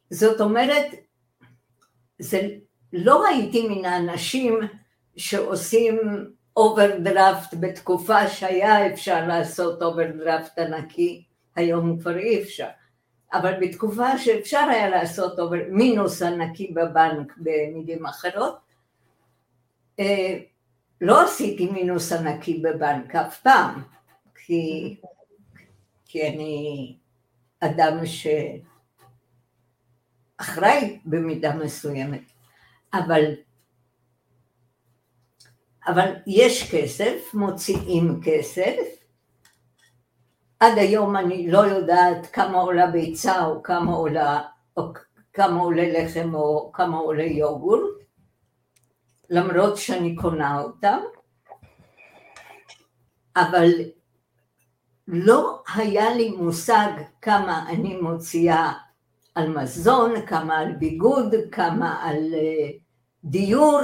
זאת 0.10 0.42
אומרת, 0.42 0.86
זה, 2.20 2.48
לא 2.94 3.28
הייתי 3.28 3.68
מן 3.68 3.86
האנשים 3.86 4.60
שעושים 5.18 6.00
אוברדרפט 6.58 7.54
בתקופה 7.60 8.28
שהיה 8.28 8.88
אפשר 8.94 9.28
לעשות 9.28 9.82
אוברדרפט 9.82 10.60
ענקי, 10.60 11.24
היום 11.56 12.00
כבר 12.00 12.18
אי 12.18 12.44
אפשר, 12.44 12.68
אבל 13.34 13.54
בתקופה 13.62 14.18
שאפשר 14.18 14.68
היה 14.70 14.90
לעשות 14.90 15.40
אובר, 15.40 15.58
מינוס 15.70 16.22
ענקי 16.22 16.74
בבנק 16.76 17.34
במילים 17.38 18.06
אחרות, 18.06 18.58
אה, 20.00 20.40
לא 21.02 21.24
עשיתי 21.24 21.70
מינוס 21.70 22.12
ענקי 22.12 22.60
בבנק 22.60 23.16
אף 23.16 23.42
פעם, 23.42 23.82
כי, 24.36 24.96
כי 26.06 26.28
אני 26.28 26.96
אדם 27.60 27.98
שאחראי 30.40 31.00
במידה 31.06 31.56
מסוימת, 31.56 32.32
אבל 32.94 33.24
אבל 35.88 36.12
יש 36.28 36.72
כסף, 36.76 37.34
מוציאים 37.34 38.20
כסף, 38.24 39.04
עד 40.60 40.78
היום 40.78 41.16
אני 41.16 41.52
לא 41.52 41.60
יודעת 41.60 42.26
כמה 42.26 42.58
עולה 42.58 42.88
ביצה 42.88 43.46
או 43.46 43.64
כמה 43.64 43.92
עולה, 43.92 44.42
או 44.78 44.84
כמה 45.34 45.62
עולה 45.62 45.84
לחם 46.04 46.36
או 46.36 46.72
כמה 46.74 46.98
עולה 46.98 47.24
יוגורט, 47.24 47.82
למרות 49.30 49.78
שאני 49.78 50.16
קונה 50.16 50.62
אותם, 50.62 51.00
אבל 53.36 53.72
לא 55.08 55.64
היה 55.76 56.16
לי 56.16 56.32
מושג 56.32 56.90
כמה 57.22 57.70
אני 57.70 57.98
מוציאה 58.02 58.74
על 59.36 59.50
מזון, 59.50 60.26
כמה 60.26 60.58
על 60.58 60.72
ביגוד, 60.72 61.36
כמה 61.52 62.04
על 62.04 62.34
אה, 62.34 62.70
דיור, 63.24 63.82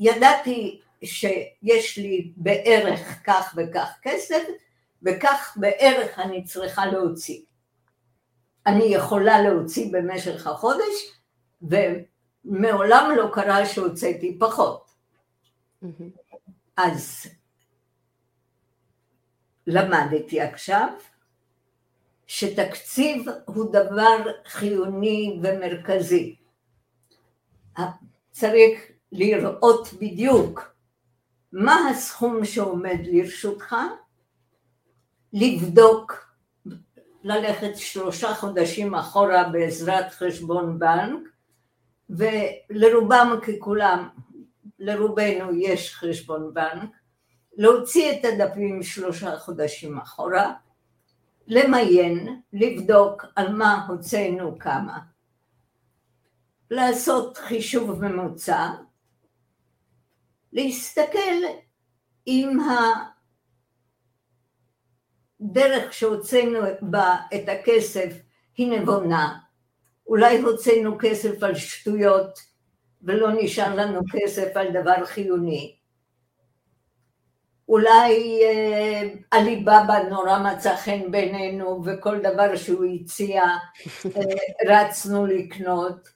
ידעתי 0.00 0.80
שיש 1.04 1.98
לי 1.98 2.32
בערך 2.36 3.20
כך 3.24 3.54
וכך 3.56 3.88
כסף, 4.02 4.42
וכך 5.02 5.56
בערך 5.60 6.18
אני 6.18 6.44
צריכה 6.44 6.86
להוציא. 6.86 7.40
אני 8.66 8.84
יכולה 8.84 9.42
להוציא 9.42 9.92
במשך 9.92 10.46
החודש, 10.46 11.20
ומעולם 11.62 13.10
לא 13.16 13.28
קרה 13.32 13.66
שהוצאתי 13.66 14.36
פחות. 14.40 14.90
אז 16.76 17.26
למדתי 19.66 20.40
עכשיו 20.40 20.88
שתקציב 22.26 23.24
הוא 23.44 23.72
דבר 23.72 24.32
חיוני 24.46 25.40
ומרכזי. 25.42 26.36
צריך 28.30 28.90
לראות 29.12 29.88
בדיוק 29.92 30.73
מה 31.56 31.88
הסכום 31.90 32.44
שעומד 32.44 32.98
לרשותך, 33.04 33.76
לבדוק, 35.32 36.26
ללכת 37.22 37.76
שלושה 37.76 38.34
חודשים 38.34 38.94
אחורה 38.94 39.48
בעזרת 39.48 40.12
חשבון 40.12 40.78
בנק, 40.78 41.28
ולרובם 42.10 43.36
ככולם, 43.42 44.08
לרובנו 44.78 45.54
יש 45.54 45.94
חשבון 45.94 46.54
בנק, 46.54 46.90
להוציא 47.56 48.12
את 48.12 48.24
הדפים 48.24 48.82
שלושה 48.82 49.38
חודשים 49.38 49.98
אחורה, 49.98 50.54
למיין, 51.46 52.40
לבדוק 52.52 53.24
על 53.36 53.52
מה 53.52 53.86
הוצאנו 53.88 54.58
כמה, 54.58 54.98
לעשות 56.70 57.36
חישוב 57.36 58.04
ממוצע, 58.04 58.70
להסתכל 60.54 61.44
אם 62.26 62.58
הדרך 65.40 65.92
שהוצאנו 65.92 66.58
בה 66.82 67.16
את 67.34 67.48
הכסף 67.48 68.20
היא 68.56 68.80
נבונה, 68.80 69.38
אולי 70.06 70.40
הוצאנו 70.40 70.96
כסף 71.00 71.42
על 71.42 71.54
שטויות 71.54 72.38
ולא 73.02 73.28
נשאר 73.32 73.74
לנו 73.74 74.00
כסף 74.12 74.56
על 74.56 74.72
דבר 74.72 75.04
חיוני. 75.04 75.76
אולי 77.68 78.40
אה, 78.42 79.02
עליבאבא 79.30 79.98
נורא 80.10 80.38
מצא 80.38 80.76
חן 80.76 81.10
בינינו 81.10 81.82
וכל 81.84 82.18
דבר 82.18 82.56
שהוא 82.56 82.84
הציע 82.84 83.42
אה, 84.16 84.22
רצנו 84.68 85.26
לקנות 85.26 86.08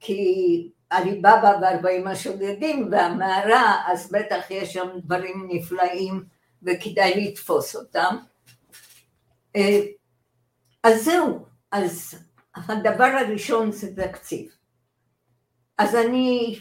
כי 0.00 0.70
עליבאבא 0.90 1.58
וארבעים 1.62 2.06
השודדים 2.06 2.88
והמערה 2.92 3.82
אז 3.86 4.12
בטח 4.12 4.50
יש 4.50 4.72
שם 4.72 4.88
דברים 5.04 5.48
נפלאים 5.50 6.24
וכדאי 6.62 7.24
לתפוס 7.24 7.76
אותם. 7.76 8.16
אה, 9.56 9.80
אז 10.82 11.04
זהו, 11.04 11.46
אז 11.72 12.14
הדבר 12.54 13.04
הראשון 13.04 13.72
זה 13.72 13.96
תקציב. 13.96 14.50
אז 15.78 15.94
אני 15.94 16.58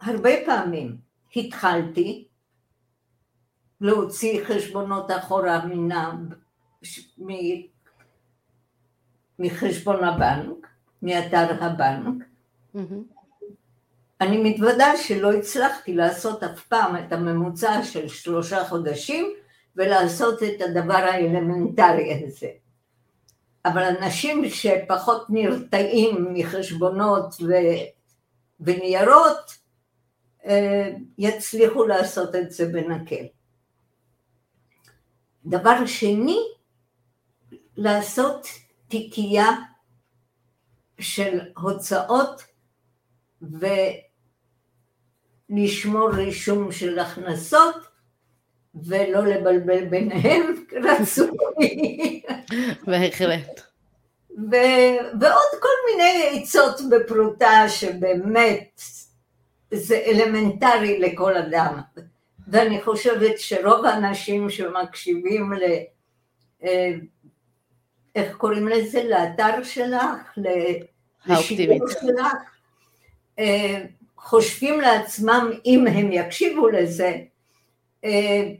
הרבה 0.00 0.30
פעמים 0.46 0.96
התחלתי 1.36 2.28
להוציא 3.80 4.44
חשבונות 4.44 5.10
אחורה 5.10 5.66
מנם, 5.66 6.28
מחשבון 9.38 10.04
הבנק, 10.04 10.66
מאתר 11.02 11.64
הבנק. 11.64 12.24
Mm-hmm. 12.76 13.16
אני 14.20 14.50
מתוודה 14.50 14.96
שלא 14.96 15.32
הצלחתי 15.32 15.94
לעשות 15.94 16.42
אף 16.42 16.66
פעם 16.66 16.96
את 16.96 17.12
הממוצע 17.12 17.84
של 17.84 18.08
שלושה 18.08 18.64
חודשים 18.64 19.34
ולעשות 19.76 20.42
את 20.42 20.60
הדבר 20.60 20.94
האלמנטרי 20.94 22.24
הזה. 22.24 22.48
אבל 23.64 23.82
אנשים 23.82 24.48
שפחות 24.48 25.26
נרתעים 25.28 26.34
מחשבונות 26.34 27.34
ו... 27.42 27.52
וניירות, 28.60 29.58
אה, 30.46 30.92
יצליחו 31.18 31.86
לעשות 31.86 32.34
את 32.34 32.50
זה 32.50 32.66
בנקל. 32.66 33.24
דבר 35.46 35.86
שני, 35.86 36.38
לעשות 37.76 38.46
תיקייה 38.88 39.50
של 41.00 41.40
הוצאות 41.56 42.42
ולשמור 45.50 46.10
רישום 46.10 46.72
של 46.72 46.98
הכנסות 46.98 47.76
ולא 48.84 49.26
לבלבל 49.26 49.84
ביניהם, 49.84 50.64
רצוי. 50.84 51.30
בהחלט. 52.86 53.60
ועוד 55.20 55.60
כל 55.60 55.76
מיני 55.90 56.40
עצות 56.42 56.80
בפרוטה 56.90 57.68
שבאמת 57.68 58.80
זה 59.70 60.02
אלמנטרי 60.06 60.98
לכל 60.98 61.36
אדם. 61.36 61.80
ואני 62.48 62.82
חושבת 62.82 63.38
שרוב 63.38 63.84
האנשים 63.84 64.50
שמקשיבים 64.50 65.52
ל... 65.52 65.62
אה, 66.64 66.92
איך 68.14 68.36
קוראים 68.36 68.68
לזה? 68.68 69.04
לאתר 69.04 69.62
שלך? 69.62 70.38
לשידור 71.26 71.88
שלך? 71.88 72.26
חושבים 74.16 74.80
לעצמם, 74.80 75.50
אם 75.64 75.86
הם 75.86 76.12
יקשיבו 76.12 76.68
לזה, 76.68 77.16
אה, 78.04 78.52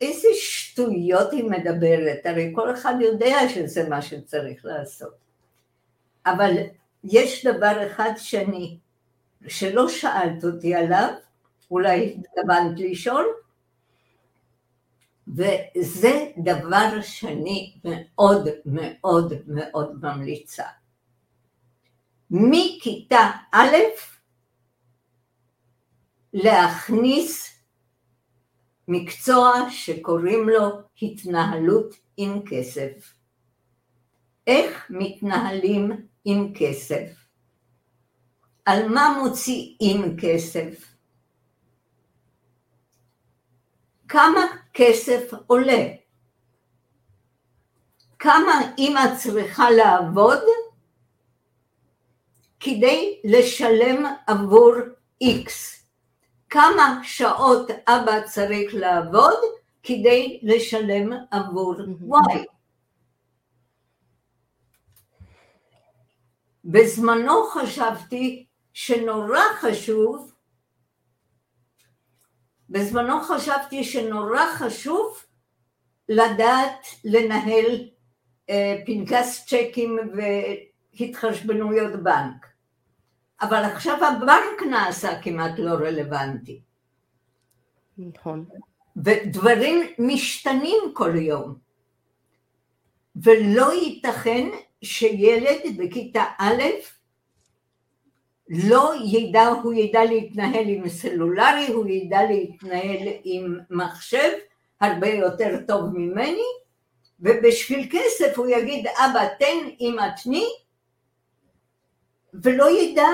איזה 0.00 0.28
שטויות 0.34 1.32
היא 1.32 1.44
מדברת, 1.44 2.26
הרי 2.26 2.52
כל 2.54 2.74
אחד 2.74 2.94
יודע 3.00 3.48
שזה 3.48 3.88
מה 3.88 4.02
שצריך 4.02 4.64
לעשות. 4.64 5.14
אבל 6.26 6.52
יש 7.04 7.46
דבר 7.46 7.86
אחד 7.86 8.10
שאני, 8.16 8.78
שלא 9.48 9.88
שאלת 9.88 10.44
אותי 10.44 10.74
עליו, 10.74 11.12
אולי 11.70 12.16
התכוונת 12.18 12.80
לשאול, 12.80 13.26
וזה 15.28 16.26
דבר 16.38 17.00
שאני 17.02 17.74
מאוד 17.84 18.48
מאוד 18.66 19.32
מאוד 19.46 19.98
ממליצה. 20.02 20.64
מכיתה 22.30 23.30
א' 23.52 23.76
להכניס 26.38 27.60
מקצוע 28.88 29.70
שקוראים 29.70 30.48
לו 30.48 30.68
התנהלות 31.02 31.94
עם 32.16 32.42
כסף. 32.46 33.14
איך 34.46 34.86
מתנהלים 34.90 36.06
עם 36.24 36.52
כסף? 36.54 37.10
על 38.64 38.88
מה 38.88 39.18
מוציאים 39.22 40.16
כסף? 40.20 40.94
כמה 44.08 44.40
כסף 44.74 45.30
עולה? 45.46 45.86
כמה 48.18 48.52
אימא 48.78 49.16
צריכה 49.16 49.70
לעבוד 49.70 50.42
כדי 52.60 53.20
לשלם 53.24 54.04
עבור 54.26 54.72
איקס? 55.20 55.75
כמה 56.56 57.00
שעות 57.02 57.70
אבא 57.86 58.20
צריך 58.26 58.74
לעבוד 58.74 59.38
כדי 59.82 60.40
לשלם 60.42 61.12
עבור 61.30 61.74
וואי. 62.00 62.44
בזמנו 66.64 67.46
חשבתי 67.46 68.46
שנורא 68.72 69.40
חשוב, 69.60 70.32
בזמנו 72.68 73.20
חשבתי 73.20 73.84
שנורא 73.84 74.46
חשוב 74.54 75.24
לדעת 76.08 76.86
לנהל 77.04 77.88
אה, 78.50 78.76
פנקס 78.86 79.46
צ'קים 79.46 79.98
והתחשבנויות 80.98 82.02
בנק. 82.02 82.55
אבל 83.42 83.64
עכשיו 83.64 84.04
הבנק 84.04 84.62
נעשה 84.70 85.20
כמעט 85.22 85.58
לא 85.58 85.70
רלוונטי. 85.70 86.60
נכון. 87.98 88.44
ודברים 89.04 89.82
משתנים 89.98 90.78
כל 90.92 91.16
יום. 91.16 91.54
ולא 93.16 93.72
ייתכן 93.72 94.48
שילד 94.82 95.60
בכיתה 95.78 96.24
א' 96.38 96.62
לא 98.48 98.92
ידע, 99.04 99.46
הוא 99.46 99.74
ידע 99.74 100.04
להתנהל 100.04 100.68
עם 100.68 100.88
סלולרי, 100.88 101.66
הוא 101.66 101.86
ידע 101.86 102.22
להתנהל 102.22 103.08
עם 103.24 103.58
מחשב 103.70 104.30
הרבה 104.80 105.08
יותר 105.08 105.58
טוב 105.66 105.84
ממני, 105.94 106.46
ובשביל 107.20 107.88
כסף 107.90 108.38
הוא 108.38 108.46
יגיד 108.46 108.86
אבא 108.86 109.26
תן 109.38 109.68
אמא 109.80 110.06
תני, 110.22 110.46
ולא 112.42 112.80
ידע 112.80 113.08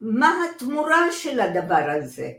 מה 0.00 0.34
התמורה 0.50 1.12
של 1.12 1.40
הדבר 1.40 1.90
הזה. 1.98 2.32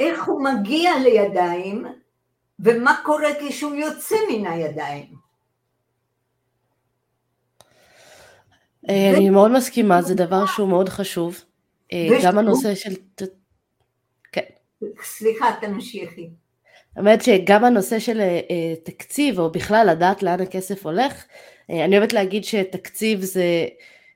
איך 0.00 0.24
הוא 0.24 0.44
מגיע 0.44 0.90
לידיים 0.98 1.86
ומה 2.58 3.00
קורה 3.04 3.28
כשהוא 3.40 3.74
יוצא 3.74 4.16
מן 4.30 4.46
הידיים. 4.46 5.14
אה, 8.88 9.10
אני 9.16 9.30
מאוד 9.30 9.52
מסכימה, 9.52 10.02
זה 10.02 10.14
דבר 10.14 10.46
שהוא 10.46 10.68
מאוד 10.68 10.88
חשוב. 10.88 11.44
אה, 11.92 12.08
גם 12.24 12.38
הנושא 12.38 12.74
של... 12.74 12.94
כן. 14.32 14.40
סליחה, 15.02 15.46
תמשיכי. 15.60 16.30
האמת 16.96 17.22
שגם 17.22 17.64
הנושא 17.64 17.98
של 17.98 18.20
אה, 18.20 18.74
תקציב, 18.84 19.38
או 19.38 19.52
בכלל 19.52 19.86
לדעת 19.90 20.22
לאן 20.22 20.40
הכסף 20.40 20.86
הולך, 20.86 21.24
אני 21.70 21.98
אוהבת 21.98 22.12
להגיד 22.12 22.44
שתקציב 22.44 23.20
זה 23.20 23.66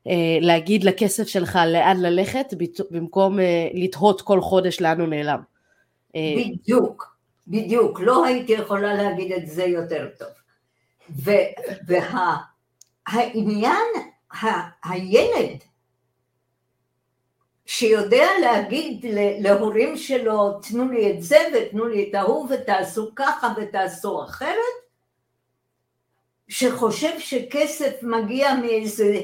אה, 0.07 0.39
להגיד 0.41 0.85
לכסף 0.85 1.29
שלך 1.29 1.59
לאן 1.67 2.01
ללכת, 2.01 2.55
במקום 2.91 3.41
אה, 3.41 3.69
לתהות 3.75 4.23
כל 4.23 4.41
חודש 4.41 4.81
לאן 4.81 5.01
הוא 5.01 5.09
נעלם. 5.09 5.41
בדיוק, 6.17 7.17
בדיוק, 7.49 8.01
לא 8.01 8.25
הייתי 8.25 8.53
יכולה 8.53 8.95
להגיד 8.95 9.33
את 9.33 9.47
זה 9.47 9.65
יותר 9.65 10.09
טוב. 10.19 10.29
והעניין, 13.09 13.87
הילד 14.85 15.59
שיודע 17.67 18.27
להגיד 18.41 19.07
להורים 19.41 19.97
שלו, 19.97 20.61
תנו 20.61 20.89
לי 20.89 21.11
את 21.11 21.23
זה 21.23 21.39
ותנו 21.55 21.87
לי 21.87 22.09
את 22.11 22.15
ההוא 22.15 22.49
ותעשו 22.51 23.11
ככה 23.17 23.55
ותעשו 23.57 24.25
אחרת, 24.25 24.82
שחושב 26.53 27.19
שכסף 27.19 28.03
מגיע 28.03 28.55
מאיזה 28.55 29.21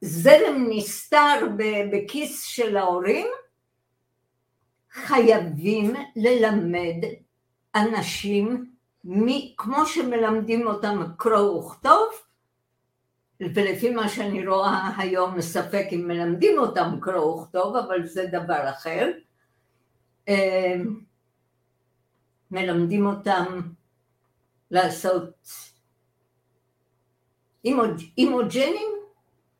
זרם 0.00 0.66
נסתר 0.70 1.48
בכיס 1.92 2.42
של 2.42 2.76
ההורים, 2.76 3.26
חייבים 4.92 5.94
ללמד 6.16 7.04
אנשים, 7.74 8.70
מ, 9.04 9.26
כמו 9.56 9.86
שמלמדים 9.86 10.66
אותם 10.66 11.02
קרוא 11.16 11.64
וכתוב, 11.64 12.08
ולפי 13.40 13.90
מה 13.90 14.08
שאני 14.08 14.46
רואה 14.46 14.90
היום, 14.98 15.40
ספק 15.40 15.86
אם 15.92 16.08
מלמדים 16.08 16.58
אותם 16.58 16.98
קרוא 17.00 17.40
וכתוב, 17.40 17.76
אבל 17.76 18.06
זה 18.06 18.26
דבר 18.26 18.70
אחר. 18.70 19.10
אה, 20.28 20.76
מלמדים 22.50 23.06
אותם 23.06 23.60
לעשות 24.70 25.69
אימוג'נים? 27.64 28.88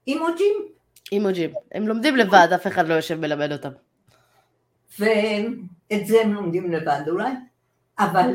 אימוג'ים? 0.06 0.54
אימוג'ים. 1.12 1.50
הם 1.72 1.88
לומדים 1.88 2.16
לבד, 2.16 2.48
אף 2.54 2.66
אחד 2.66 2.88
לא 2.88 2.94
יושב 2.94 3.20
מלמד 3.20 3.52
אותם. 3.52 3.70
ואת 4.98 6.06
זה 6.06 6.20
הם 6.20 6.34
לומדים 6.34 6.72
לבד 6.72 7.00
אולי, 7.08 7.32
אבל 7.98 8.34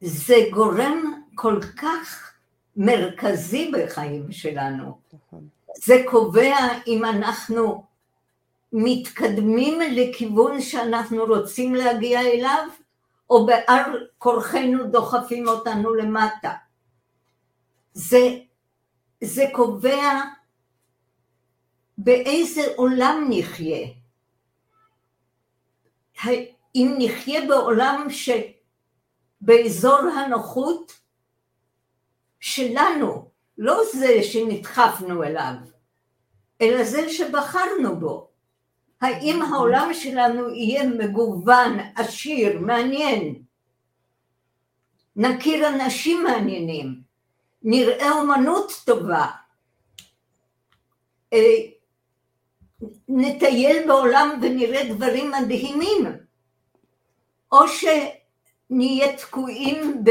זה 0.00 0.34
גורם 0.52 1.22
כל 1.34 1.60
כך 1.76 2.32
מרכזי 2.76 3.70
בחיים 3.72 4.32
שלנו. 4.32 4.98
נכון. 5.12 5.48
זה 5.76 6.02
קובע 6.06 6.56
אם 6.86 7.04
אנחנו 7.04 7.84
מתקדמים 8.72 9.80
לכיוון 9.90 10.60
שאנחנו 10.60 11.24
רוצים 11.24 11.74
להגיע 11.74 12.20
אליו, 12.20 12.68
או 13.30 13.46
בעל 13.46 14.08
כורחנו 14.18 14.84
דוחפים 14.84 15.48
אותנו 15.48 15.94
למטה. 15.94 16.52
זה, 17.96 18.38
זה 19.24 19.44
קובע 19.52 20.22
באיזה 21.98 22.62
עולם 22.76 23.26
נחיה. 23.30 23.88
אם 26.74 26.94
נחיה 26.98 27.46
בעולם 27.48 28.06
שבאזור 29.40 29.98
הנוחות 29.98 31.00
שלנו, 32.40 33.30
לא 33.58 33.82
זה 33.92 34.22
שנדחפנו 34.22 35.22
אליו, 35.22 35.54
אלא 36.60 36.84
זה 36.84 37.08
שבחרנו 37.08 38.00
בו. 38.00 38.30
האם 39.00 39.42
העולם 39.42 39.90
שלנו 39.94 40.48
יהיה 40.50 40.88
מגוון, 40.88 41.78
עשיר, 41.96 42.60
מעניין, 42.60 43.42
נכיר 45.16 45.68
אנשים 45.68 46.24
מעניינים, 46.24 47.05
נראה 47.62 48.12
אומנות 48.12 48.72
טובה, 48.84 49.26
אה, 51.32 51.56
נטייל 53.08 53.86
בעולם 53.86 54.38
ונראה 54.42 54.94
דברים 54.94 55.30
מדהימים, 55.30 56.06
או 57.52 57.58
שנהיה 57.68 59.16
תקועים 59.16 60.04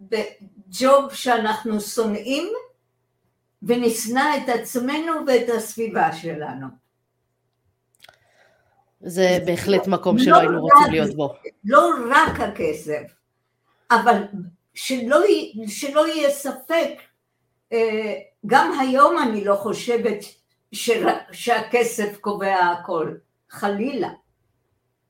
בג'וב 0.00 1.14
שאנחנו 1.14 1.80
שונאים 1.80 2.52
ונשנא 3.62 4.36
את 4.36 4.48
עצמנו 4.48 5.12
ואת 5.26 5.48
הסביבה 5.56 6.12
שלנו. 6.12 6.66
זה 9.00 9.38
בהחלט 9.46 9.86
מקום 9.86 10.18
שלא 10.18 10.36
היינו 10.36 10.60
רוצים 10.60 10.92
להיות 10.92 11.16
בו. 11.16 11.34
לא 11.64 11.90
רק 12.10 12.40
הכסף, 12.40 13.02
אבל 13.90 14.22
שלא, 14.74 15.20
שלא 15.66 16.08
יהיה 16.08 16.30
ספק, 16.30 17.00
אה, 17.72 18.14
גם 18.46 18.78
היום 18.80 19.16
אני 19.22 19.44
לא 19.44 19.54
חושבת 19.54 20.24
שהכסף 21.32 22.18
קובע 22.20 22.56
הכל, 22.56 23.14
חלילה. 23.50 24.08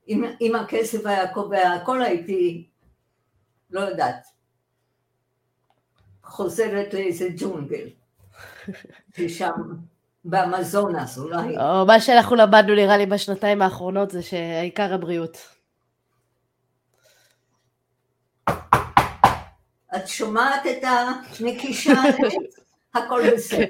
אם, 0.09 0.25
אם 0.40 0.57
הכסף 0.57 1.07
היה 1.07 1.35
קובע 1.35 1.72
הכל 1.72 2.03
הייתי, 2.03 2.68
לא 3.70 3.81
יודעת, 3.81 4.27
חוזרת 6.25 6.94
לאיזה 6.94 7.29
ג'ונגל, 7.37 7.88
ששם 9.16 9.51
באמזונס 10.25 11.18
אולי. 11.18 11.57
או 11.57 11.87
מה 11.87 12.01
שאנחנו 12.01 12.37
למדנו 12.37 12.75
נראה 12.75 12.96
לי 12.96 13.07
בשנתיים 13.07 13.62
האחרונות 13.62 14.11
זה 14.11 14.22
שהעיקר 14.22 14.94
הבריאות. 14.94 15.38
את 19.96 20.09
שומעת 20.09 20.66
את 20.66 20.85
הנקישה 21.40 21.92
הכל 22.94 23.22
בסדר. 23.37 23.66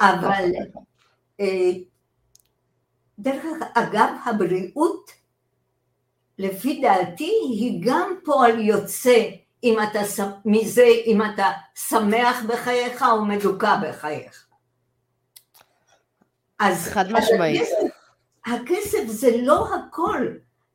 אבל 0.00 0.44
אה, 1.40 1.70
דרך 3.18 3.44
אגב, 3.74 4.08
הבריאות, 4.24 5.10
לפי 6.38 6.80
דעתי, 6.80 7.32
היא 7.48 7.82
גם 7.84 8.14
פועל 8.24 8.60
יוצא 8.60 9.30
אם 9.64 9.76
אתה, 9.82 10.00
מזה 10.44 10.86
אם 11.06 11.20
אתה 11.22 11.50
שמח 11.74 12.44
בחייך 12.48 13.02
או 13.02 13.24
מדוכא 13.24 13.76
בחייך. 13.82 14.46
אז 16.58 16.88
חד 16.88 17.12
משמעית. 17.12 17.62
הכסף, 17.62 17.94
הכסף 18.46 19.06
זה 19.06 19.36
לא 19.42 19.68
הכל, 19.74 20.28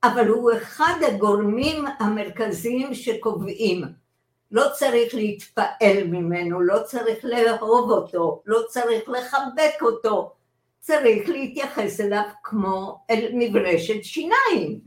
אבל 0.03 0.27
הוא 0.27 0.51
אחד 0.57 0.93
הגורמים 1.07 1.85
המרכזיים 1.99 2.93
שקובעים. 2.93 4.04
לא 4.51 4.65
צריך 4.73 5.15
להתפעל 5.15 6.03
ממנו, 6.05 6.61
לא 6.61 6.83
צריך 6.83 7.25
לאהוב 7.25 7.91
אותו, 7.91 8.41
לא 8.45 8.61
צריך 8.69 9.09
לחבק 9.09 9.81
אותו, 9.81 10.33
צריך 10.79 11.29
להתייחס 11.29 11.99
אליו 11.99 12.23
כמו 12.43 12.99
אל 13.09 13.29
מברשת 13.33 14.03
שיניים. 14.03 14.79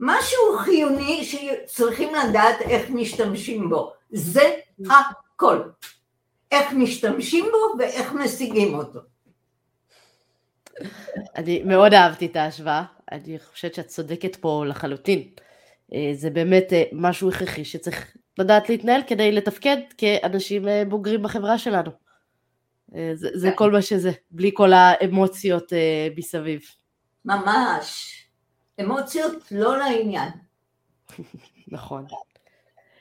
משהו 0.00 0.58
חיוני 0.58 1.24
שצריכים 1.24 2.14
לדעת 2.14 2.60
איך 2.60 2.90
משתמשים 2.90 3.70
בו, 3.70 3.92
זה 4.10 4.54
הכל. 4.90 5.62
איך 6.50 6.72
משתמשים 6.72 7.44
בו 7.44 7.78
ואיך 7.78 8.12
משיגים 8.12 8.74
אותו. 8.74 9.00
אני 11.36 11.62
מאוד 11.62 11.94
אהבתי 11.94 12.26
את 12.26 12.36
ההשוואה, 12.36 12.84
אני 13.12 13.38
חושבת 13.38 13.74
שאת 13.74 13.86
צודקת 13.86 14.36
פה 14.36 14.64
לחלוטין. 14.66 15.28
אה, 15.94 16.10
זה 16.14 16.30
באמת 16.30 16.72
אה, 16.72 16.82
משהו 16.92 17.28
הכרחי 17.28 17.64
שצריך 17.64 18.16
לדעת 18.38 18.68
להתנהל 18.68 19.02
כדי 19.06 19.32
לתפקד 19.32 19.76
כאנשים 19.98 20.68
אה, 20.68 20.82
בוגרים 20.88 21.22
בחברה 21.22 21.58
שלנו. 21.58 21.90
זה, 23.14 23.28
זה 23.34 23.50
כל 23.54 23.70
מה 23.70 23.82
שזה, 23.82 24.12
בלי 24.30 24.50
כל 24.54 24.72
האמוציות 24.72 25.72
מסביב. 26.16 26.60
ממש. 27.24 28.18
אמוציות 28.80 29.32
לא 29.50 29.78
לעניין. 29.78 30.28
נכון. 31.68 32.06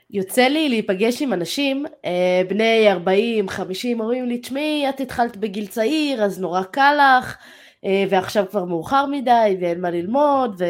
יוצא 0.10 0.42
לי 0.42 0.70
להיפגש 0.70 1.22
עם 1.22 1.34
אנשים, 1.34 1.86
בני 2.50 2.92
40, 2.92 3.50
50, 3.50 4.00
אומרים 4.00 4.26
לי, 4.26 4.38
תשמעי, 4.38 4.90
את 4.90 5.00
התחלת 5.00 5.38
בגיל 5.38 5.68
צעיר, 5.68 6.24
אז 6.24 6.42
נורא 6.42 6.64
קל 6.64 6.98
לך, 7.20 7.38
ועכשיו 8.10 8.46
כבר 8.50 8.66
מאוחר 8.66 9.06
מדי 9.06 9.58
ואין 9.62 9.82
מה 9.82 9.90
ללמוד. 9.90 10.56
ו... 10.60 10.64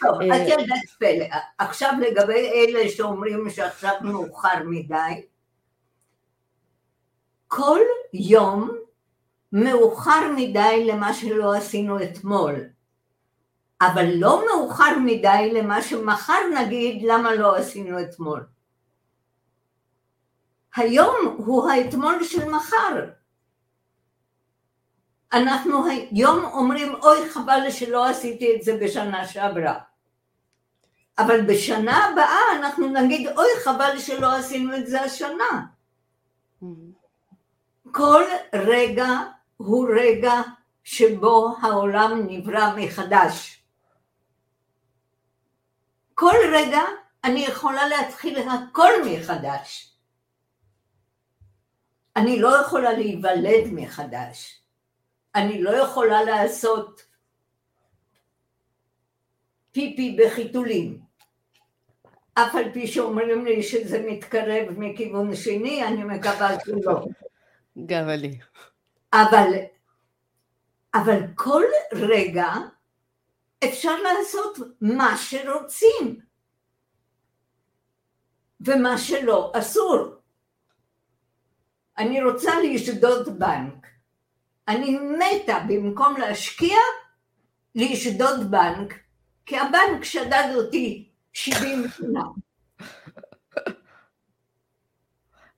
טוב, 0.00 0.22
אה, 0.22 0.36
את 0.36 0.48
יודעת 0.48 0.88
פלא, 0.98 1.26
עכשיו 1.58 1.92
לגבי 2.00 2.50
אלה 2.54 2.88
שאומרים 2.88 3.50
שעכשיו 3.50 3.94
מאוחר 4.00 4.62
מדי, 4.64 5.22
כל 7.48 7.80
יום 8.12 8.70
מאוחר 9.52 10.32
מדי 10.36 10.84
למה 10.86 11.14
שלא 11.14 11.54
עשינו 11.56 12.02
אתמול, 12.02 12.54
אבל 13.80 14.06
לא 14.14 14.44
מאוחר 14.46 14.98
מדי 15.04 15.50
למה 15.54 15.82
שמחר 15.82 16.40
נגיד 16.60 17.02
למה 17.02 17.34
לא 17.34 17.56
עשינו 17.56 18.00
אתמול. 18.00 18.46
היום 20.76 21.36
הוא 21.38 21.70
האתמול 21.70 22.24
של 22.24 22.50
מחר. 22.50 23.17
אנחנו 25.32 25.86
היום 25.86 26.44
אומרים 26.44 26.94
אוי 26.94 27.30
חבל 27.30 27.70
שלא 27.70 28.06
עשיתי 28.06 28.56
את 28.56 28.62
זה 28.62 28.78
בשנה 28.80 29.28
שעברה. 29.28 29.78
אבל 31.18 31.40
בשנה 31.46 32.04
הבאה 32.04 32.40
אנחנו 32.58 32.88
נגיד 32.88 33.28
אוי 33.28 33.48
חבל 33.64 33.98
שלא 33.98 34.36
עשינו 34.36 34.76
את 34.76 34.86
זה 34.86 35.00
השנה. 35.02 35.66
כל 37.92 38.24
רגע 38.54 39.08
הוא 39.56 39.88
רגע 40.00 40.32
שבו 40.84 41.56
העולם 41.62 42.26
נברא 42.28 42.72
מחדש. 42.76 43.62
כל 46.14 46.36
רגע 46.52 46.82
אני 47.24 47.40
יכולה 47.40 47.88
להתחיל 47.88 48.48
הכל 48.48 48.90
מחדש. 49.06 49.94
אני 52.16 52.40
לא 52.40 52.60
יכולה 52.60 52.92
להיוולד 52.92 53.72
מחדש 53.72 54.57
אני 55.34 55.62
לא 55.62 55.70
יכולה 55.70 56.22
לעשות 56.22 57.02
פיפי 59.72 60.16
בחיתולים. 60.20 61.00
אף 62.34 62.54
על 62.54 62.72
פי 62.72 62.86
שאומרים 62.86 63.44
לי 63.44 63.62
שזה 63.62 64.04
מתקרב 64.06 64.70
מכיוון 64.70 65.36
שני, 65.36 65.84
אני 65.84 66.04
מקווה 66.04 66.60
שלא. 66.64 67.06
גם 67.86 68.08
אני. 68.08 68.38
אבל, 69.12 69.52
אבל 70.94 71.20
כל 71.34 71.62
רגע 71.92 72.48
אפשר 73.64 73.96
לעשות 74.02 74.58
מה 74.80 75.16
שרוצים. 75.16 76.20
ומה 78.60 78.98
שלא 78.98 79.52
אסור. 79.54 80.14
אני 81.98 82.22
רוצה 82.22 82.52
לשדוד 82.60 83.38
בנק. 83.38 83.86
אני 84.68 84.98
מתה 84.98 85.58
במקום 85.68 86.16
להשקיע, 86.16 86.76
לשדוד 87.74 88.50
בנק, 88.50 88.94
כי 89.46 89.56
הבנק 89.58 90.04
שדד 90.04 90.52
אותי 90.54 91.08
70 91.32 91.84
שנה. 91.96 92.22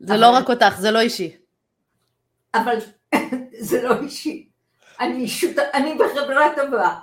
זה 0.00 0.16
לא 0.16 0.30
רק 0.30 0.48
אותך, 0.48 0.74
זה 0.78 0.90
לא 0.90 1.00
אישי. 1.00 1.36
אבל 2.54 2.78
זה 3.68 3.82
לא 3.82 4.00
אישי. 4.02 4.48
אני, 5.00 5.28
שות... 5.28 5.58
אני 5.74 5.94
בחברה 5.94 6.46
טובה. 6.56 6.98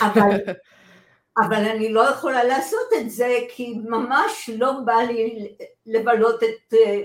אבל, 0.00 0.36
אבל 1.46 1.64
אני 1.68 1.92
לא 1.92 2.00
יכולה 2.00 2.44
לעשות 2.44 2.88
את 3.00 3.10
זה, 3.10 3.38
כי 3.48 3.74
ממש 3.74 4.50
לא 4.58 4.72
בא 4.84 4.96
לי 4.96 5.56
לבלות 5.86 6.42
את 6.42 6.74
אה, 6.74 7.00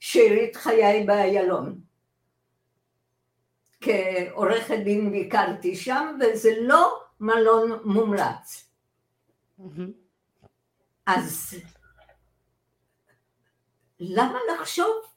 שארית 0.00 0.56
חיי 0.56 1.04
באיילון. 1.06 1.83
כעורכת 3.84 4.78
דין 4.84 5.12
ביקרתי 5.12 5.76
שם, 5.76 6.18
וזה 6.20 6.50
לא 6.60 7.00
מלון 7.20 7.80
מומלץ. 7.84 8.70
אז 11.06 11.54
למה 14.00 14.38
לחשוב? 14.52 15.14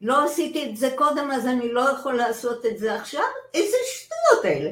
לא 0.00 0.24
עשיתי 0.24 0.70
את 0.70 0.76
זה 0.76 0.94
קודם, 0.96 1.30
אז 1.30 1.46
אני 1.46 1.72
לא 1.72 1.80
יכול 1.80 2.14
לעשות 2.14 2.66
את 2.66 2.78
זה 2.78 2.94
עכשיו? 2.94 3.24
איזה 3.54 3.76
שטויות 3.86 4.44
אלה. 4.44 4.70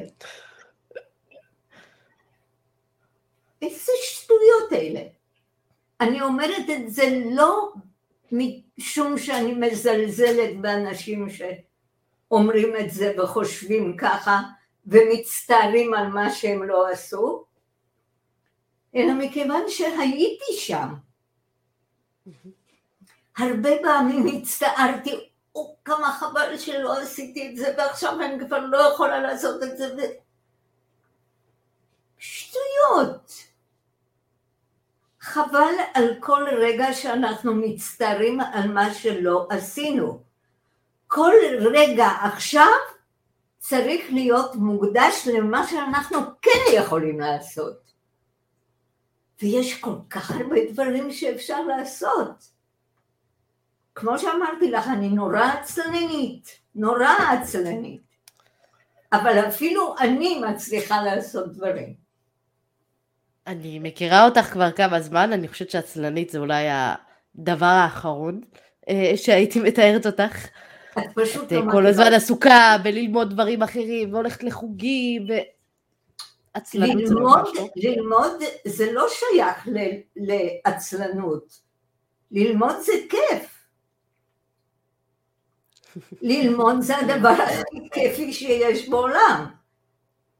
איזה 3.61 3.91
שטויות 4.03 4.73
אלה. 4.73 5.01
אני 6.01 6.21
אומרת 6.21 6.69
את 6.69 6.91
זה 6.91 7.21
לא 7.31 7.73
משום 8.31 9.17
שאני 9.17 9.53
מזלזלת 9.53 10.61
באנשים 10.61 11.29
שאומרים 12.29 12.75
את 12.79 12.91
זה 12.91 13.13
וחושבים 13.17 13.97
ככה 13.97 14.39
ומצטערים 14.87 15.93
על 15.93 16.07
מה 16.07 16.31
שהם 16.31 16.63
לא 16.63 16.89
עשו, 16.89 17.43
אלא 18.95 19.13
מכיוון 19.13 19.61
שהייתי 19.67 20.53
שם. 20.53 20.93
הרבה 23.37 23.69
פעמים 23.81 24.27
הצטערתי, 24.27 25.29
או 25.55 25.75
כמה 25.85 26.11
חבל 26.11 26.57
שלא 26.57 26.99
עשיתי 26.99 27.49
את 27.49 27.57
זה 27.57 27.73
ועכשיו 27.77 28.21
אני 28.21 28.45
כבר 28.45 28.59
לא 28.59 28.77
יכולה 28.77 29.19
לעשות 29.19 29.63
את 29.63 29.77
זה. 29.77 29.95
ו... 29.97 29.99
שטויות. 32.17 33.33
חבל 35.19 35.73
על 35.93 36.15
כל 36.19 36.45
רגע 36.51 36.93
שאנחנו 36.93 37.55
מצטערים 37.55 38.41
על 38.41 38.71
מה 38.71 38.93
שלא 38.93 39.47
עשינו. 39.49 40.28
כל 41.11 41.33
רגע 41.73 42.07
עכשיו 42.07 42.71
צריך 43.57 44.05
להיות 44.13 44.55
מוקדש 44.55 45.27
למה 45.27 45.67
שאנחנו 45.67 46.19
כן 46.41 46.75
יכולים 46.75 47.19
לעשות. 47.19 47.91
ויש 49.41 49.79
כל 49.79 49.95
כך 50.09 50.31
הרבה 50.31 50.55
דברים 50.71 51.11
שאפשר 51.11 51.61
לעשות. 51.61 52.49
כמו 53.95 54.19
שאמרתי 54.19 54.71
לך, 54.71 54.87
אני 54.87 55.09
נורא 55.09 55.41
עצלנית, 55.41 56.59
נורא 56.75 57.07
עצלנית. 57.07 58.01
אבל 59.13 59.47
אפילו 59.47 59.95
אני 59.99 60.39
מצליחה 60.39 61.01
לעשות 61.01 61.53
דברים. 61.53 61.93
אני 63.47 63.79
מכירה 63.79 64.25
אותך 64.25 64.41
כבר 64.41 64.71
כמה 64.71 65.01
זמן, 65.01 65.33
אני 65.33 65.47
חושבת 65.47 65.69
שעצלנית 65.69 66.29
זה 66.29 66.39
אולי 66.39 66.65
הדבר 66.69 67.65
האחרון 67.65 68.41
אה, 68.89 69.11
שהייתי 69.15 69.59
מתארת 69.59 70.05
אותך. 70.05 70.47
את 70.99 71.09
פשוט 71.15 71.43
את 71.43 71.51
אה, 71.53 71.71
כל 71.71 71.85
הזמן 71.85 72.13
עסוקה 72.13 72.77
בללמוד 72.83 73.29
דברים 73.29 73.63
אחרים, 73.63 74.13
והולכת 74.13 74.43
לחוגים, 74.43 75.27
ממש 76.55 77.49
לא. 77.55 77.67
ללמוד 77.75 78.43
זה 78.67 78.91
לא 78.91 79.07
שייך 79.09 79.67
לעצלנות. 80.15 81.59
ללמוד 82.31 82.75
זה 82.79 82.93
כיף. 83.09 83.59
ללמוד 86.21 86.81
זה 86.81 86.97
הדבר 86.97 87.29
הכי 87.29 87.89
כיפי 87.91 88.33
שיש 88.33 88.89
בעולם. 88.89 89.45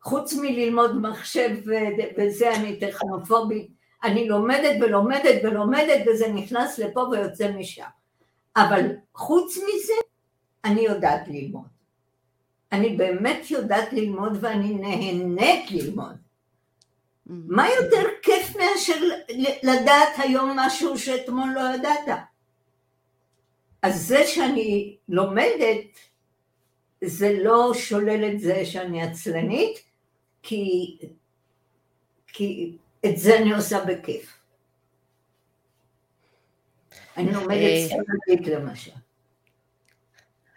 חוץ 0.02 0.34
מללמוד 0.34 1.02
מחשב 1.02 1.50
וזה 2.18 2.56
אני 2.56 2.80
טכנופובית, 2.80 3.72
אני 4.04 4.28
לומדת 4.28 4.76
ולומדת 4.82 5.44
ולומדת 5.44 6.08
וזה 6.08 6.28
נכנס 6.28 6.80
לפה 6.80 7.00
ויוצא 7.00 7.52
משם. 7.52 7.84
אבל 8.56 8.86
חוץ 9.16 9.58
מזה, 9.58 9.94
אני 10.66 10.82
יודעת 10.82 11.28
ללמוד. 11.28 11.68
אני 12.72 12.98
באמת 12.98 13.52
יודעת 13.52 13.94
ללמוד 13.94 14.38
ואני 14.42 14.74
נהנית 14.74 15.72
ללמוד. 15.72 16.16
מה 17.26 17.70
יותר 17.70 18.08
כיף 18.22 18.56
מאשר 18.56 18.96
לדעת 19.64 20.14
היום 20.18 20.54
משהו 20.56 21.00
שאתמול 21.00 21.50
לא 21.56 21.62
ידעת? 21.76 22.20
אז 23.82 24.08
זה 24.08 24.28
שאני 24.28 24.98
לומדת, 25.10 25.98
זה 27.04 27.38
לא 27.44 27.72
שולל 27.74 28.32
את 28.32 28.40
זה 28.40 28.66
שאני 28.66 29.02
עצלנית, 29.04 29.80
כי, 30.44 30.98
כי 32.28 32.78
את 33.06 33.18
זה 33.18 33.38
אני 33.38 33.54
עושה 33.54 33.86
בכיף. 33.86 34.40
אני 37.18 37.32
לומדת 37.32 37.52
אה, 37.52 37.88
ספרדית 37.88 38.48
למשל. 38.48 38.92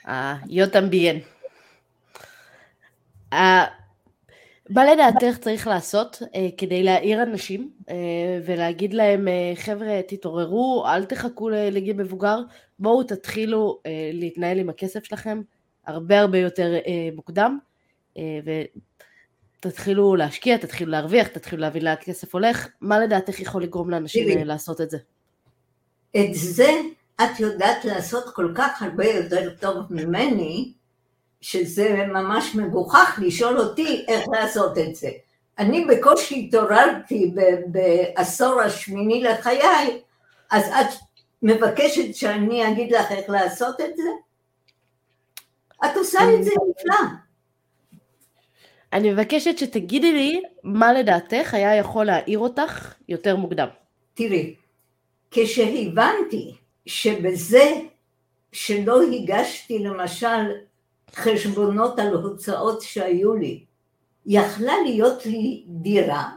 אה, 0.08 0.36
yo 0.46 0.66
también. 0.66 1.18
מה 4.70 4.84
לדעתך 4.84 5.38
צריך 5.40 5.66
לעשות 5.66 6.22
uh, 6.22 6.26
כדי 6.56 6.82
להעיר 6.82 7.22
אנשים 7.22 7.70
uh, 7.80 7.92
ולהגיד 8.46 8.94
להם, 8.94 9.28
uh, 9.28 9.60
חבר'ה, 9.60 10.00
תתעוררו, 10.08 10.84
אל 10.86 11.04
תחכו 11.04 11.48
לגיל 11.48 11.96
מבוגר, 11.96 12.38
בואו 12.78 13.02
תתחילו 13.02 13.78
uh, 13.78 13.88
להתנהל 14.12 14.58
עם 14.58 14.68
הכסף 14.68 15.04
שלכם 15.04 15.42
הרבה 15.86 16.20
הרבה 16.20 16.38
יותר 16.38 16.74
uh, 16.84 17.14
מוקדם, 17.16 17.58
uh, 18.16 18.20
ותתחילו 19.58 20.16
להשקיע, 20.16 20.56
תתחילו 20.56 20.90
להרוויח, 20.90 21.26
תתחילו 21.28 21.62
להבין 21.62 21.84
לאן 21.84 21.92
הכסף 21.92 22.34
הולך, 22.34 22.68
מה 22.80 22.98
לדעתך 22.98 23.40
יכול 23.40 23.62
לגרום 23.62 23.90
לאנשים 23.90 24.38
uh, 24.38 24.44
לעשות 24.44 24.80
את 24.80 24.90
זה? 24.90 24.98
את 26.16 26.34
זה 26.34 26.70
את 27.24 27.40
יודעת 27.40 27.84
לעשות 27.84 28.24
כל 28.34 28.52
כך 28.54 28.82
הרבה 28.82 29.06
יותר 29.06 29.50
טוב 29.60 29.76
ממני, 29.90 30.72
שזה 31.40 32.06
ממש 32.06 32.54
מגוחך 32.54 33.18
לשאול 33.22 33.58
אותי 33.58 34.04
איך 34.08 34.28
לעשות 34.28 34.78
את 34.78 34.96
זה. 34.96 35.10
אני 35.58 35.84
בקושי 35.84 36.46
התעוררתי 36.48 37.34
בעשור 37.66 38.60
השמיני 38.60 39.22
לחיי, 39.22 40.00
אז 40.50 40.64
את 40.68 40.98
מבקשת 41.42 42.14
שאני 42.14 42.72
אגיד 42.72 42.92
לך 42.92 43.12
איך 43.12 43.30
לעשות 43.30 43.80
את 43.80 43.96
זה? 43.96 44.08
את 45.84 45.96
עושה 45.96 46.18
את 46.34 46.44
זה 46.44 46.50
נפלא. 46.50 47.06
אני 48.92 49.10
מבקשת 49.10 49.58
שתגידי 49.58 50.12
לי 50.12 50.42
מה 50.62 50.92
לדעתך 50.92 51.54
היה 51.54 51.76
יכול 51.76 52.04
להעיר 52.06 52.38
אותך 52.38 52.94
יותר 53.08 53.36
מוקדם. 53.36 53.68
תראי, 54.14 54.54
כשהבנתי 55.30 56.56
שבזה 56.86 57.72
שלא 58.52 59.02
הגשתי 59.02 59.78
למשל 59.78 60.52
חשבונות 61.14 61.98
על 61.98 62.14
הוצאות 62.14 62.82
שהיו 62.82 63.34
לי. 63.34 63.64
יכלה 64.26 64.72
להיות 64.84 65.26
לי 65.26 65.64
דירה, 65.68 66.30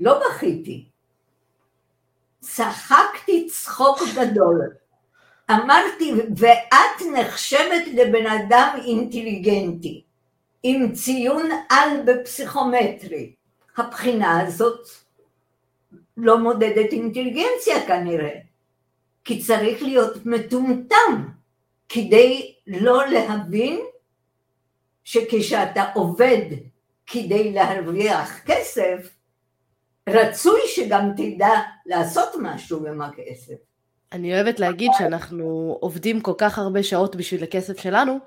לא 0.00 0.20
בכיתי. 0.20 0.88
צחקתי 2.40 3.46
צחוק 3.48 3.98
גדול. 4.14 4.60
אמרתי, 5.50 6.12
ואת 6.36 7.06
נחשבת 7.14 7.86
לבן 7.94 8.26
אדם 8.26 8.78
אינטליגנטי, 8.84 10.04
עם 10.62 10.92
ציון 10.92 11.50
על 11.68 12.02
בפסיכומטרי. 12.06 13.32
הבחינה 13.76 14.40
הזאת 14.40 14.88
לא 16.16 16.38
מודדת 16.38 16.92
אינטליגנציה 16.92 17.86
כנראה, 17.86 18.38
כי 19.26 19.38
צריך 19.38 19.82
להיות 19.82 20.26
מטומטם 20.26 21.24
כדי 21.88 22.54
לא 22.66 23.06
להבין 23.06 23.80
שכשאתה 25.04 25.84
עובד 25.94 26.42
כדי 27.06 27.52
להרוויח 27.52 28.40
כסף, 28.46 29.16
רצוי 30.08 30.60
שגם 30.66 31.10
תדע 31.16 31.50
לעשות 31.86 32.28
משהו 32.42 32.86
עם 32.86 33.02
הכסף. 33.02 33.54
אני 34.12 34.34
אוהבת 34.34 34.60
להגיד 34.60 34.90
שאנחנו 34.98 35.76
עובדים 35.80 36.20
כל 36.20 36.34
כך 36.38 36.58
הרבה 36.58 36.82
שעות 36.82 37.16
בשביל 37.16 37.42
הכסף 37.42 37.80
שלנו, 37.80 38.18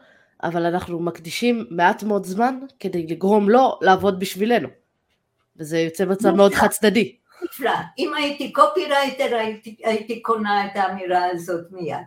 אבל 0.44 0.66
אנחנו 0.66 1.00
מקדישים 1.00 1.66
מעט 1.70 2.04
מאוד 2.04 2.26
זמן 2.26 2.60
כדי 2.80 3.08
לגרום 3.08 3.50
לו 3.50 3.80
לעבוד 3.82 4.20
בשבילנו. 4.20 4.70
וזה 5.58 5.80
יוצא 5.80 6.06
מצב 6.06 6.32
מאוד 6.32 6.54
חד 6.54 6.68
צדדי. 6.68 7.16
נפלא. 7.44 7.76
אם 7.98 8.14
הייתי 8.14 8.52
קופירייטר 8.52 9.36
הייתי, 9.36 9.76
הייתי 9.84 10.22
קונה 10.22 10.66
את 10.66 10.72
האמירה 10.76 11.26
הזאת 11.26 11.66
מיד. 11.72 11.98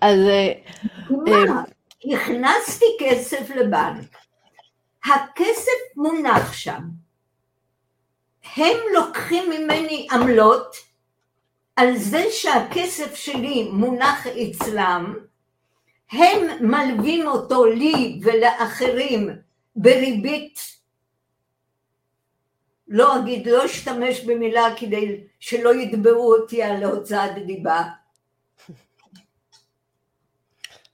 אז... 0.00 0.18
אה, 0.28 0.52
מה? 1.10 1.62
הכנסתי 2.14 2.84
כסף 3.00 3.50
לבנק. 3.50 4.16
הכסף 5.04 5.96
מונח 5.96 6.52
שם. 6.52 6.82
הם 8.56 8.76
לוקחים 8.94 9.50
ממני 9.50 10.08
עמלות 10.12 10.76
על 11.76 11.96
זה 11.96 12.24
שהכסף 12.30 13.14
שלי 13.14 13.68
מונח 13.72 14.26
אצלם, 14.26 15.14
הם 16.12 16.38
מלווים 16.60 17.26
אותו 17.26 17.64
לי 17.64 18.20
ולאחרים 18.22 19.30
בריבית, 19.76 20.79
לא 22.90 23.18
אגיד, 23.18 23.46
לא 23.46 23.66
אשתמש 23.66 24.20
במילה 24.20 24.64
כדי 24.76 25.20
שלא 25.40 25.74
יתבעו 25.74 26.34
אותי 26.34 26.62
על 26.62 26.84
הוצאת 26.84 27.46
דיבה. 27.46 27.82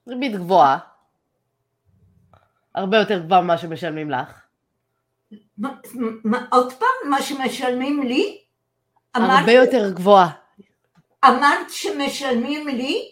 ריבית 0.09 0.37
גבוהה. 0.37 0.79
הרבה 2.75 2.97
יותר 2.97 3.19
גבוהה 3.19 3.41
ממה 3.41 3.59
שמשלמים 3.59 4.11
לך. 4.11 4.41
מה, 5.59 5.69
מה, 6.25 6.47
עוד 6.53 6.73
פעם, 6.73 7.11
מה 7.11 7.23
שמשלמים 7.23 8.03
לי? 8.03 8.45
הרבה 9.15 9.53
יותר 9.53 9.91
גבוהה. 9.91 10.31
אמרת 11.25 11.71
שמשלמים 11.71 12.69
לי? 12.69 13.11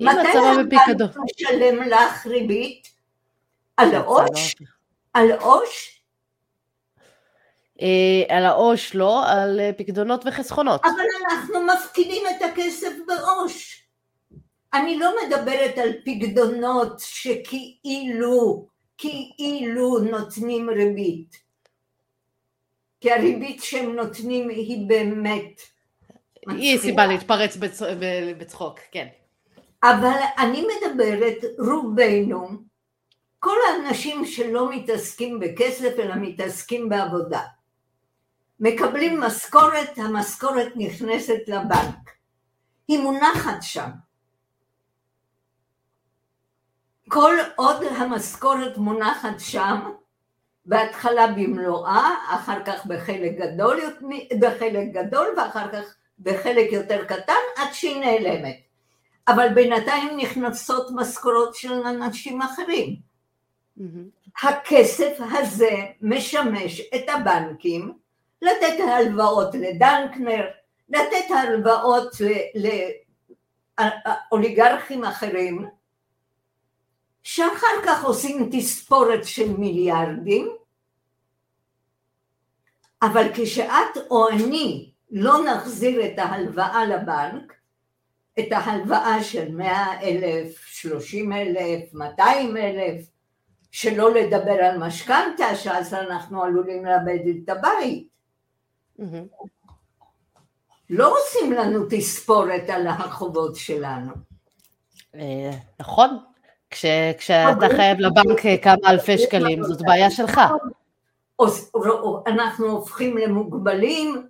אם 0.00 0.08
את 0.08 0.14
שמה 0.32 0.62
בפיקדון. 0.64 1.08
מתי 1.08 1.18
משלם 1.24 1.82
לך 1.82 2.26
ריבית? 2.26 2.88
על 3.76 3.94
העו"ש? 3.94 4.56
על 5.14 5.32
עו"ש? 5.32 5.93
אה, 7.82 8.36
על 8.36 8.44
העו"ש 8.44 8.94
לא, 8.94 9.26
על 9.26 9.60
אה, 9.60 9.70
פקדונות 9.78 10.26
וחסכונות. 10.26 10.80
אבל 10.84 11.04
אנחנו 11.30 11.66
מפקידים 11.66 12.22
את 12.36 12.42
הכסף 12.42 12.92
בעו"ש. 13.06 13.84
אני 14.74 14.98
לא 14.98 15.14
מדברת 15.26 15.78
על 15.78 15.92
פקדונות 16.04 16.92
שכאילו, 16.98 18.66
כאילו 18.98 19.98
נותנים 19.98 20.70
ריבית. 20.70 21.36
כי 23.00 23.12
הריבית 23.12 23.62
שהם 23.62 23.96
נותנים 23.96 24.48
היא 24.48 24.88
באמת... 24.88 25.60
היא 26.48 26.78
סיבה 26.78 27.06
להתפרץ 27.06 27.56
בצחוק, 28.38 28.80
כן. 28.92 29.06
אבל 29.82 30.18
אני 30.38 30.64
מדברת, 30.66 31.36
רובנו, 31.58 32.48
כל 33.38 33.56
האנשים 33.68 34.24
שלא 34.24 34.70
מתעסקים 34.70 35.40
בכסף 35.40 35.98
אלא 35.98 36.14
מתעסקים 36.14 36.88
בעבודה. 36.88 37.40
מקבלים 38.60 39.20
משכורת, 39.20 39.98
המשכורת 39.98 40.72
נכנסת 40.76 41.48
לבנק. 41.48 42.10
היא 42.88 42.98
מונחת 42.98 43.62
שם. 43.62 43.90
כל 47.08 47.34
עוד 47.56 47.82
המשכורת 47.82 48.76
מונחת 48.76 49.38
שם, 49.40 49.80
בהתחלה 50.66 51.26
במלואה, 51.26 52.14
אחר 52.30 52.64
כך 52.64 52.86
בחלק 52.86 53.32
גדול, 53.38 53.80
בחלק 54.40 54.88
גדול 54.92 55.26
ואחר 55.36 55.72
כך 55.72 55.94
בחלק 56.18 56.72
יותר 56.72 57.04
קטן 57.04 57.42
עד 57.56 57.72
שהיא 57.72 58.00
נעלמת. 58.00 58.56
אבל 59.28 59.48
בינתיים 59.54 60.16
נכנסות 60.16 60.86
משכורות 60.94 61.54
של 61.54 61.72
אנשים 61.72 62.42
אחרים. 62.42 62.96
Mm-hmm. 63.78 64.42
הכסף 64.42 65.18
הזה 65.32 65.70
משמש 66.02 66.80
את 66.80 67.08
הבנקים 67.08 67.92
לתת 68.44 68.80
הלוואות 68.88 69.54
לדנקנר, 69.54 70.44
לתת 70.88 71.30
הלוואות 71.30 72.12
לאוליגרכים 74.30 75.04
אחרים, 75.04 75.66
שאחר 77.22 77.76
כך 77.86 78.04
עושים 78.04 78.48
תספורת 78.52 79.24
של 79.24 79.56
מיליארדים, 79.56 80.56
אבל 83.02 83.26
כשאת 83.34 83.96
או 84.10 84.28
אני 84.28 84.90
לא 85.10 85.44
נחזיר 85.44 86.06
את 86.06 86.18
ההלוואה 86.18 86.86
לבנק, 86.86 87.52
את 88.38 88.46
ההלוואה 88.50 89.22
של 89.22 89.54
מאה 89.54 90.00
אלף, 90.02 90.64
שלושים 90.66 91.32
אלף, 91.32 91.94
מאתיים 91.94 92.56
אלף, 92.56 93.06
שלא 93.70 94.14
לדבר 94.14 94.52
על 94.64 94.78
משכנתה, 94.78 95.56
שאז 95.56 95.94
אנחנו 95.94 96.42
עלולים 96.42 96.84
לאבד 96.84 97.18
את 97.44 97.48
הבית. 97.48 98.13
לא 100.90 101.14
עושים 101.18 101.52
לנו 101.52 101.86
תספורת 101.90 102.68
על 102.68 102.86
החובות 102.86 103.56
שלנו. 103.56 104.12
אה, 105.14 105.50
נכון, 105.80 106.18
כשאתה 106.70 107.66
חייב 107.76 107.98
לבנק 108.00 108.62
כמה 108.62 108.90
אלפי 108.90 109.18
שקלים, 109.18 109.62
זאת 109.62 109.82
בעיה 109.82 110.10
שלך. 110.10 110.40
אנחנו 112.26 112.66
הופכים 112.66 113.16
למוגבלים, 113.16 114.26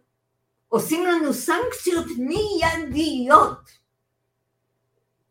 עושים 0.69 1.07
לנו 1.07 1.33
סנקציות 1.33 2.07
מיידיות. 2.19 3.85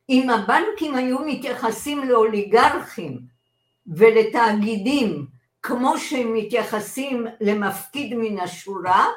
אם 0.09 0.29
הבנקים 0.29 0.95
היו 0.95 1.19
מתייחסים 1.19 2.09
לאוליגרכים 2.09 3.19
ולתאגידים 3.87 5.27
כמו 5.63 5.97
שהם 5.97 6.33
מתייחסים 6.33 7.27
למפקיד 7.41 8.13
מן 8.13 8.39
השורה, 8.39 9.07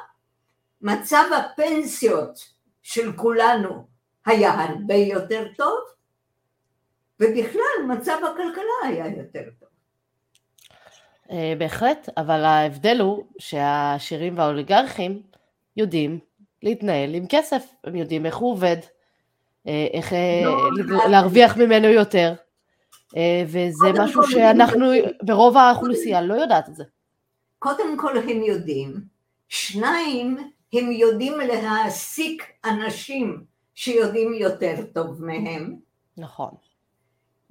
מצב 0.81 1.23
הפנסיות 1.37 2.39
של 2.83 3.11
כולנו 3.15 3.87
היה 4.25 4.51
הרבה 4.51 4.95
יותר 4.95 5.47
טוב, 5.57 5.79
ובכלל 7.19 7.85
מצב 7.87 8.17
הכלכלה 8.23 8.87
היה 8.87 9.07
יותר 9.07 9.43
טוב. 9.59 9.69
אה, 11.31 11.53
בהחלט, 11.57 12.09
אבל 12.17 12.43
ההבדל 12.43 12.99
הוא 12.99 13.23
שהעשירים 13.39 14.37
והאוליגרכים 14.37 15.21
יודעים 15.77 16.19
להתנהל 16.63 17.15
עם 17.15 17.25
כסף, 17.29 17.73
הם 17.83 17.95
יודעים 17.95 18.25
איך 18.25 18.35
הוא 18.35 18.51
עובד, 18.51 18.77
אה, 19.67 19.87
איך 19.93 20.13
אה, 20.13 20.41
לא, 20.75 21.09
להרוויח 21.09 21.57
ממנו 21.57 21.87
יותר, 21.87 22.33
וזה 23.47 23.87
משהו 23.99 24.23
שאנחנו, 24.23 24.85
ברוב 25.21 25.57
האוכלוסייה 25.57 26.21
לא 26.21 26.33
יודעת 26.33 26.69
את 26.69 26.75
זה. 26.75 26.83
קודם 27.59 27.97
כל 27.97 28.17
הם 28.17 28.43
יודעים, 28.43 29.01
שניים, 29.49 30.37
הם 30.73 30.91
יודעים 30.91 31.33
להעסיק 31.39 32.43
אנשים 32.65 33.43
שיודעים 33.75 34.33
יותר 34.33 34.75
טוב 34.93 35.25
מהם. 35.25 35.75
נכון. 36.17 36.51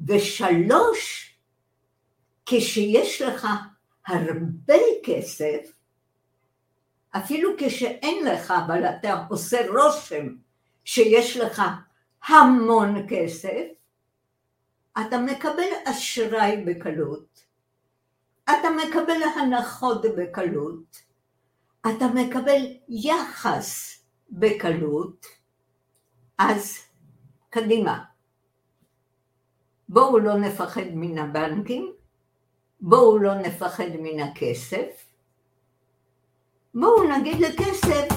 ושלוש, 0.06 1.32
כשיש 2.46 3.22
לך 3.22 3.46
הרבה 4.06 4.74
כסף, 5.04 5.72
אפילו 7.16 7.50
כשאין 7.58 8.24
לך, 8.26 8.54
אבל 8.66 8.84
אתה 8.84 9.24
עושה 9.28 9.58
רושם 9.68 10.26
שיש 10.84 11.36
לך 11.36 11.62
המון 12.26 13.06
כסף, 13.08 13.62
אתה 15.00 15.18
מקבל 15.18 15.68
אשראי 15.84 16.64
בקלות, 16.64 17.44
אתה 18.44 18.68
מקבל 18.70 19.22
הנחות 19.36 20.02
בקלות, 20.16 21.02
אתה 21.80 22.06
מקבל 22.14 22.62
יחס 22.88 23.98
בקלות, 24.30 25.26
אז 26.38 26.78
קדימה. 27.50 28.04
בואו 29.88 30.18
לא 30.18 30.34
נפחד 30.38 30.86
מן 30.94 31.18
הבנקים, 31.18 31.92
בואו 32.80 33.18
לא 33.18 33.34
נפחד 33.34 33.88
מן 33.98 34.20
הכסף, 34.20 35.06
בואו 36.74 37.18
נגיד 37.18 37.40
לכסף, 37.40 38.08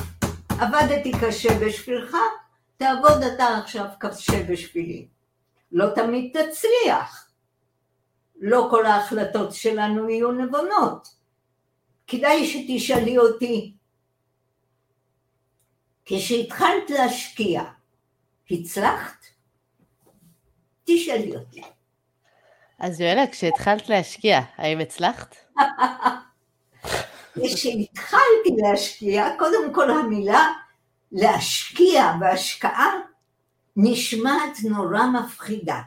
עבדתי 0.49 1.11
קשה 1.21 1.49
בשבילך, 1.65 2.17
תעבוד 2.77 3.23
אתה 3.23 3.57
עכשיו 3.57 3.85
קשה 3.99 4.43
בשבילי. 4.49 5.07
לא 5.71 5.85
תמיד 5.95 6.37
תצליח, 6.37 7.31
לא 8.39 8.67
כל 8.71 8.85
ההחלטות 8.85 9.53
שלנו 9.53 10.09
יהיו 10.09 10.31
נבונות. 10.31 11.07
כדאי 12.07 12.47
שתשאלי 12.47 13.17
אותי, 13.17 13.73
כשהתחלת 16.05 16.89
להשקיע, 16.89 17.63
הצלחת? 18.51 19.25
תשאלי 20.83 21.35
אותי. 21.35 21.61
אז 22.79 23.01
יואלה, 23.01 23.27
כשהתחלת 23.27 23.89
להשקיע, 23.89 24.39
האם 24.57 24.79
הצלחת? 24.79 25.35
כשהתחלתי 27.43 28.49
להשקיע, 28.57 29.27
קודם 29.39 29.73
כל 29.73 29.91
המילה 29.91 30.47
להשקיע 31.11 32.13
והשקעה 32.21 32.93
נשמעת 33.81 34.57
נורא 34.69 35.05
מפחידה. 35.05 35.81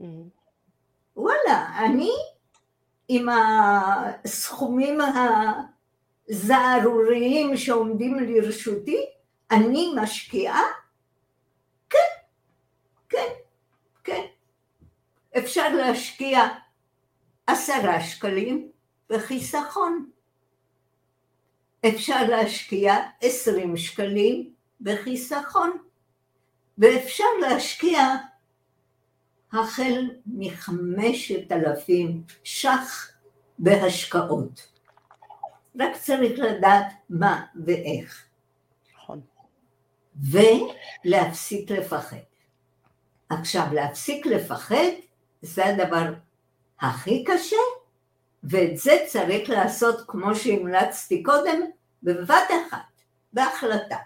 Mm-hmm. 0.00 0.04
וואלה, 1.16 1.78
אני 1.78 2.10
עם 3.08 3.28
הסכומים 3.28 4.98
זערוריים 6.30 7.56
שעומדים 7.56 8.18
לרשותי, 8.18 9.06
אני 9.50 9.92
משקיעה? 9.96 10.62
כן, 11.90 11.98
כן, 13.08 13.28
כן. 14.04 14.22
אפשר 15.38 15.74
להשקיע 15.74 16.40
עשרה 17.46 18.00
שקלים 18.00 18.70
בחיסכון. 19.10 20.10
אפשר 21.88 22.24
להשקיע 22.28 22.96
עשרים 23.20 23.76
שקלים 23.76 24.52
בחיסכון, 24.80 25.78
ואפשר 26.82 27.24
להשקיע 27.40 28.00
החל 29.52 30.10
מחמשת 30.26 31.52
אלפים 31.52 32.22
ש"ח 32.44 33.10
בהשקעות. 33.58 34.72
רק 35.80 35.96
צריך 35.96 36.38
לדעת 36.38 36.86
מה 37.10 37.44
ואיך. 37.64 38.24
נכון. 38.94 39.20
ולהפסיק 41.04 41.70
לפחד. 41.70 42.16
עכשיו, 43.30 43.66
להפסיק 43.72 44.26
לפחד 44.26 44.90
זה 45.42 45.66
הדבר 45.66 46.12
הכי 46.80 47.24
קשה, 47.24 47.56
ואת 48.44 48.76
זה 48.76 49.04
צריך 49.06 49.50
לעשות 49.50 50.04
כמו 50.06 50.34
שהמלצתי 50.34 51.22
קודם, 51.22 51.60
בבת 52.02 52.48
אחת, 52.68 53.02
בהחלטה. 53.32 53.96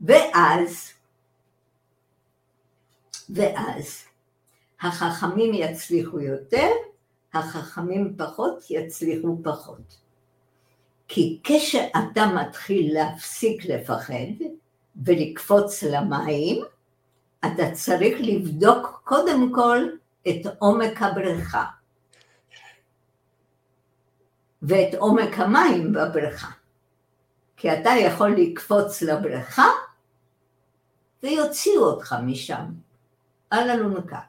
ואז, 0.00 0.97
ואז, 3.30 4.04
החכמים 4.80 5.54
יצליחו 5.54 6.20
יותר, 6.20 6.68
החכמים 7.34 8.14
פחות 8.18 8.64
יצליחו 8.70 9.38
פחות. 9.44 9.96
כי 11.08 11.40
כשאתה 11.44 12.26
מתחיל 12.26 12.94
להפסיק 12.94 13.64
לפחד 13.64 14.44
ולקפוץ 15.04 15.82
למים, 15.82 16.64
אתה 17.40 17.70
צריך 17.72 18.18
לבדוק 18.20 19.00
קודם 19.04 19.54
כל 19.54 19.78
את 20.28 20.46
עומק 20.58 21.02
הבריכה 21.02 21.64
ואת 24.62 24.94
עומק 24.94 25.38
המים 25.38 25.92
בבריכה. 25.92 26.50
כי 27.56 27.72
אתה 27.72 27.90
יכול 27.90 28.30
לקפוץ 28.36 29.02
לבריכה 29.02 29.68
ויוציאו 31.22 31.84
אותך 31.84 32.16
משם, 32.22 32.64
על 33.50 33.70
אלונקה. 33.70 34.20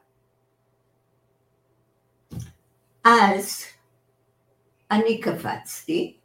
אז 3.03 3.63
אני 4.91 5.21
קפצתי, 5.21 6.17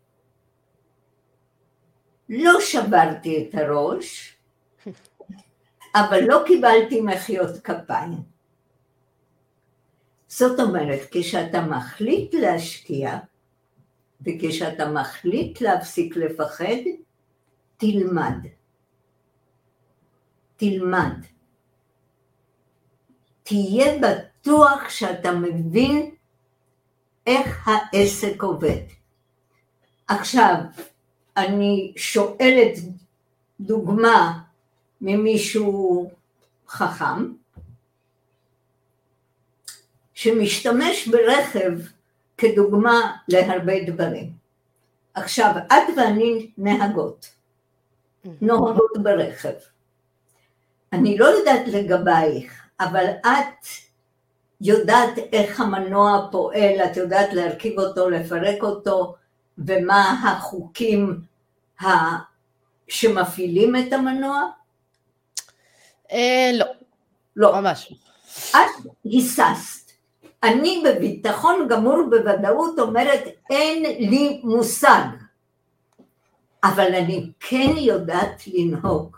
לא 2.28 2.61
שברתי 2.61 3.49
את 3.49 3.55
הראש, 3.55 4.36
אבל 5.95 6.20
לא 6.26 6.42
קיבלתי 6.47 7.01
מחיאות 7.01 7.59
כפיים. 7.64 8.34
זאת 10.28 10.61
אומרת, 10.61 11.01
כשאתה 11.11 11.61
מחליט 11.61 12.34
להשקיע, 12.34 13.18
וכשאתה 14.20 14.90
מחליט 14.90 15.61
להפסיק 15.61 16.16
לפחד, 16.16 16.82
תלמד. 17.76 18.38
תלמד. 20.57 21.34
תהיה 23.45 23.99
בטוח 23.99 24.88
שאתה 24.88 25.32
מבין 25.32 26.11
איך 27.26 27.68
העסק 27.68 28.42
עובד. 28.42 28.80
עכשיו, 30.09 30.55
אני 31.36 31.92
שואלת 31.97 32.78
דוגמה 33.61 34.40
ממישהו 35.01 36.11
חכם, 36.68 37.32
שמשתמש 40.14 41.09
ברכב 41.09 41.72
כדוגמה 42.38 43.16
להרבה 43.28 43.84
דברים. 43.86 44.32
עכשיו, 45.14 45.55
את 45.66 45.97
ואני 45.97 46.51
נהגות, 46.59 47.34
נוהגות 48.40 49.03
ברכב. 49.03 49.55
אני 50.92 51.18
לא 51.18 51.24
יודעת 51.24 51.68
לגבייך, 51.68 52.63
אבל 52.81 53.07
את 53.20 53.66
יודעת 54.61 55.18
איך 55.33 55.61
המנוע 55.61 56.29
פועל, 56.33 56.81
את 56.85 56.97
יודעת 56.97 57.33
להרכיב 57.33 57.79
אותו, 57.79 58.11
לפרק 58.11 58.62
אותו, 58.62 59.14
ומה 59.59 60.22
החוקים 60.25 61.20
שמפעילים 62.89 63.77
את 63.77 63.93
המנוע? 63.93 64.43
אה, 66.12 66.51
לא. 66.55 66.66
לא. 67.37 67.61
ממש. 67.61 67.93
את 68.51 68.87
היססת. 69.05 69.91
אני 70.43 70.83
בביטחון 70.85 71.68
גמור 71.68 72.03
בוודאות 72.11 72.79
אומרת 72.79 73.20
אין 73.51 73.83
לי 74.11 74.41
מושג, 74.45 75.05
אבל 76.64 76.95
אני 76.95 77.31
כן 77.41 77.72
יודעת 77.77 78.43
לנהוג. 78.47 79.16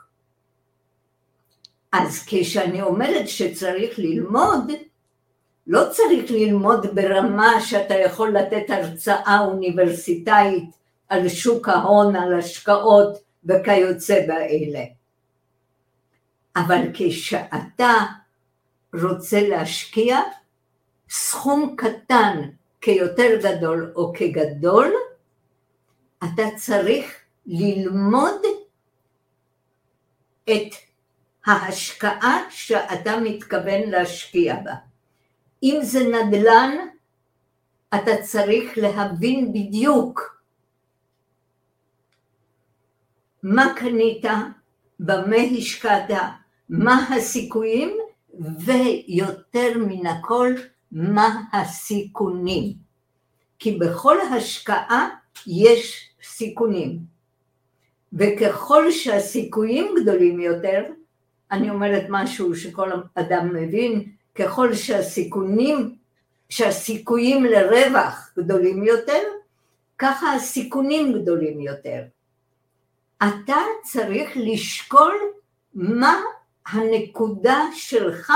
אז 1.98 2.24
כשאני 2.26 2.82
אומרת 2.82 3.28
שצריך 3.28 3.98
ללמוד, 3.98 4.72
לא 5.66 5.82
צריך 5.90 6.30
ללמוד 6.30 6.86
ברמה 6.94 7.60
שאתה 7.60 7.94
יכול 7.94 8.36
לתת 8.36 8.70
הרצאה 8.70 9.40
אוניברסיטאית 9.40 10.70
על 11.08 11.28
שוק 11.28 11.68
ההון, 11.68 12.16
על 12.16 12.38
השקעות 12.38 13.18
וכיוצא 13.44 14.26
באלה. 14.26 14.84
אבל 16.56 16.80
כשאתה 16.94 17.94
רוצה 18.94 19.48
להשקיע, 19.48 20.20
סכום 21.10 21.74
קטן 21.78 22.40
כיותר 22.80 23.40
גדול 23.42 23.92
או 23.96 24.12
כגדול, 24.12 24.92
אתה 26.18 26.42
צריך 26.56 27.14
ללמוד 27.46 28.40
את 30.44 30.85
ההשקעה 31.46 32.40
שאתה 32.50 33.20
מתכוון 33.20 33.90
להשקיע 33.90 34.56
בה. 34.64 34.74
אם 35.62 35.78
זה 35.82 36.00
נדל"ן, 36.08 36.76
אתה 37.94 38.22
צריך 38.22 38.78
להבין 38.78 39.52
בדיוק 39.52 40.42
מה 43.42 43.74
קנית, 43.76 44.24
במה 45.00 45.36
השקעת, 45.58 46.10
מה 46.68 47.08
הסיכויים, 47.16 47.96
ויותר 48.40 49.72
מן 49.78 50.06
הכל, 50.06 50.54
מה 50.92 51.42
הסיכונים. 51.52 52.72
כי 53.58 53.78
בכל 53.78 54.20
השקעה 54.20 55.08
יש 55.46 56.10
סיכונים. 56.22 56.98
וככל 58.12 58.90
שהסיכויים 58.90 59.94
גדולים 60.02 60.40
יותר, 60.40 60.84
אני 61.52 61.70
אומרת 61.70 62.06
משהו 62.08 62.56
שכל 62.56 62.90
אדם 63.14 63.54
מבין, 63.54 64.12
ככל 64.34 64.74
שהסיכונים, 64.74 65.96
שהסיכויים 66.48 67.44
לרווח 67.44 68.30
גדולים 68.38 68.84
יותר, 68.84 69.22
ככה 69.98 70.34
הסיכונים 70.34 71.22
גדולים 71.22 71.60
יותר. 71.60 72.02
אתה 73.18 73.56
צריך 73.82 74.30
לשקול 74.36 75.14
מה 75.74 76.20
הנקודה 76.66 77.60
שלך 77.74 78.32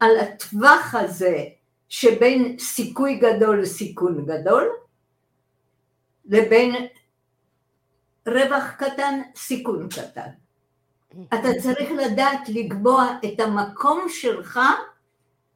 על 0.00 0.18
הטווח 0.18 0.94
הזה 0.94 1.44
שבין 1.88 2.58
סיכוי 2.58 3.16
גדול 3.16 3.62
לסיכון 3.62 4.26
גדול, 4.26 4.68
לבין 6.24 6.86
רווח 8.26 8.64
קטן, 8.78 9.20
סיכון 9.36 9.88
קטן. 9.88 10.28
אתה 11.12 11.48
צריך 11.62 11.90
לדעת 11.90 12.48
לקבוע 12.48 13.18
את 13.24 13.40
המקום 13.40 14.06
שלך 14.08 14.60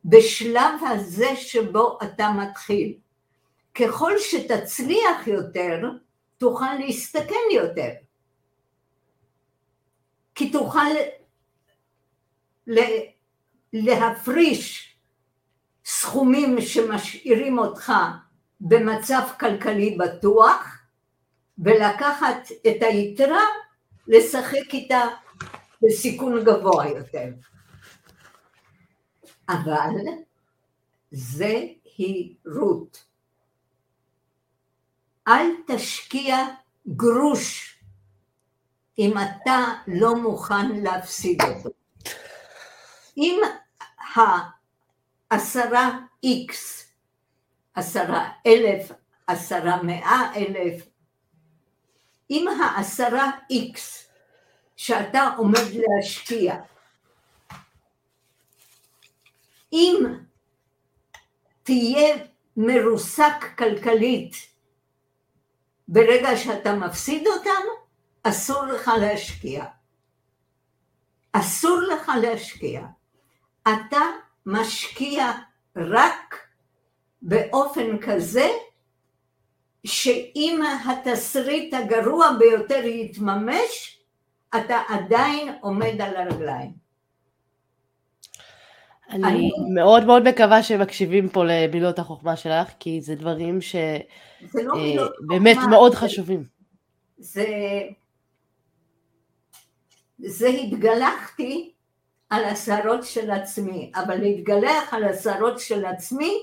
בשלב 0.05 0.81
הזה 0.91 1.37
שבו 1.37 1.99
אתה 2.03 2.31
מתחיל. 2.33 2.95
ככל 3.75 4.13
שתצליח 4.19 5.27
יותר, 5.27 5.91
תוכל 6.39 6.75
להסתכן 6.79 7.51
יותר. 7.55 7.91
כי 10.35 10.51
תוכל 10.51 10.91
להפריש 13.73 14.97
סכומים 15.85 16.61
שמשאירים 16.61 17.59
אותך 17.59 17.93
במצב 18.61 19.29
כלכלי 19.41 19.99
בטוח, 19.99 20.79
ולקחת 21.59 22.49
את 22.67 22.83
היתרה, 22.83 23.45
לשחק 24.09 24.75
איתה 24.75 25.01
בסיכון 25.83 26.45
גבוה 26.45 26.89
יותר. 26.89 27.29
אבל 29.49 29.95
זה 31.11 31.65
היא 31.97 32.35
רות. 32.47 33.05
אל 35.29 35.47
תשקיע 35.67 36.37
גרוש 36.89 37.79
אם 38.99 39.13
אתה 39.19 39.59
לא 39.87 40.17
מוכן 40.17 40.73
להפסיד 40.83 41.43
אותו. 41.43 41.69
אם 43.17 43.41
העשרה 45.31 45.99
איקס, 46.23 46.93
עשרה 47.75 48.31
אלף, 48.47 48.93
עשרה 49.27 49.83
מאה 49.83 50.33
אלף, 50.37 50.87
אם 52.31 52.47
העשרה 52.49 53.31
איקס 53.51 54.12
שאתה 54.83 55.31
עומד 55.37 55.69
להשקיע, 55.75 56.57
אם 59.73 60.05
תהיה 61.63 62.17
מרוסק 62.57 63.59
כלכלית 63.59 64.35
ברגע 65.89 66.37
שאתה 66.37 66.75
מפסיד 66.75 67.27
אותם, 67.27 67.63
אסור 68.23 68.67
לך 68.67 68.91
להשקיע. 69.01 69.65
אסור 71.33 71.81
לך 71.81 72.11
להשקיע. 72.23 72.87
אתה 73.63 74.05
משקיע 74.47 75.33
רק 75.77 76.47
באופן 77.23 77.99
כזה 77.99 78.49
שאם 79.87 80.63
התסריט 80.89 81.75
הגרוע 81.75 82.33
ביותר 82.39 82.85
יתממש, 82.85 84.02
אתה 84.57 84.83
עדיין 84.89 85.55
עומד 85.61 86.01
על 86.01 86.17
הרגליים. 86.17 86.83
אני, 89.11 89.25
אני 89.25 89.51
מאוד 89.75 90.05
מאוד 90.05 90.29
מקווה 90.29 90.63
שמקשיבים 90.63 91.29
פה 91.29 91.45
למילות 91.45 91.99
החוכמה 91.99 92.37
שלך, 92.37 92.71
כי 92.79 93.01
זה 93.01 93.15
דברים 93.15 93.59
שבאמת 93.61 93.97
לא 95.57 95.63
אה, 95.63 95.67
מאוד 95.71 95.95
חשובים. 95.95 96.45
זה, 97.19 97.47
זה 100.19 100.49
התגלחתי 100.49 101.73
על 102.31 102.45
השערות 102.45 103.05
של 103.05 103.31
עצמי, 103.31 103.93
אבל 103.95 104.17
להתגלח 104.17 104.95
על 104.95 105.05
השערות 105.05 105.61
של 105.61 105.85
עצמי 105.85 106.39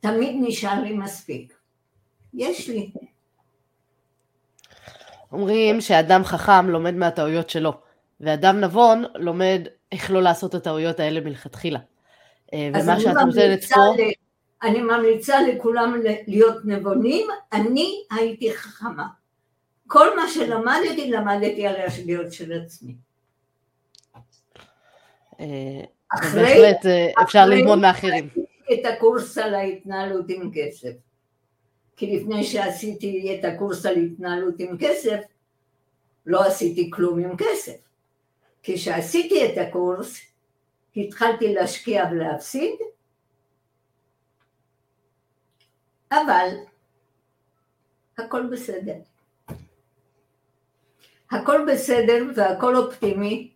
תמיד 0.00 0.36
נשאר 0.40 0.82
לי 0.82 0.92
מספיק. 0.92 1.54
יש 2.34 2.68
לי. 2.68 2.90
אומרים 5.32 5.80
שאדם 5.80 6.24
חכם 6.24 6.70
לומד 6.70 6.94
מהטעויות 6.94 7.50
שלו, 7.50 7.72
ואדם 8.20 8.60
נבון 8.60 9.04
לומד 9.14 9.60
איך 9.92 10.10
לא 10.10 10.22
לעשות 10.22 10.50
את 10.50 10.54
הטעויות 10.54 11.00
האלה 11.00 11.20
מלכתחילה. 11.20 11.78
אה, 12.54 12.70
ומה 12.74 13.00
שאת 13.00 13.16
נותנת 13.26 13.64
פה... 13.64 13.80
אני 14.62 14.82
ממליצה 14.82 15.40
לכולם 15.42 16.00
להיות 16.26 16.56
נבונים, 16.64 17.26
אני 17.52 18.02
הייתי 18.10 18.54
חכמה. 18.54 19.06
כל 19.86 20.16
מה 20.16 20.28
שלמדתי, 20.28 21.10
למדתי 21.10 21.66
על 21.66 21.76
השגיאות 21.76 22.32
של 22.32 22.52
עצמי. 22.52 22.94
אה, 25.40 25.46
בהחלט 26.12 26.86
אה, 26.86 27.22
אפשר 27.22 27.46
ללמוד 27.46 27.78
מאחרים. 27.78 28.28
את 28.72 28.86
הקורס 28.86 29.38
על 29.38 29.54
ההתנהלות 29.54 30.24
עם 30.28 30.50
כסף. 30.54 31.07
כי 31.98 32.16
לפני 32.16 32.44
שעשיתי 32.44 33.38
את 33.38 33.44
הקורס 33.44 33.86
על 33.86 33.96
התנהלות 33.96 34.54
עם 34.58 34.76
כסף, 34.80 35.20
לא 36.26 36.44
עשיתי 36.46 36.90
כלום 36.90 37.18
עם 37.18 37.36
כסף. 37.36 37.76
כשעשיתי 38.62 39.46
את 39.46 39.58
הקורס, 39.58 40.20
התחלתי 40.96 41.54
להשקיע 41.54 42.04
ולהפסיד, 42.10 42.74
אבל 46.12 46.48
הכל 48.18 48.46
בסדר. 48.52 48.96
הכל 51.30 51.66
בסדר 51.72 52.24
והכל 52.36 52.76
אופטימי 52.76 53.50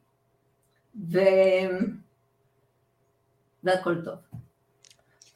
ו... 1.12 1.18
והכל 3.64 4.04
טוב. 4.04 4.14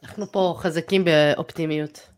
אנחנו 0.03 0.27
פה 0.33 0.55
חזקים 0.59 1.05
באופטימיות. 1.05 2.16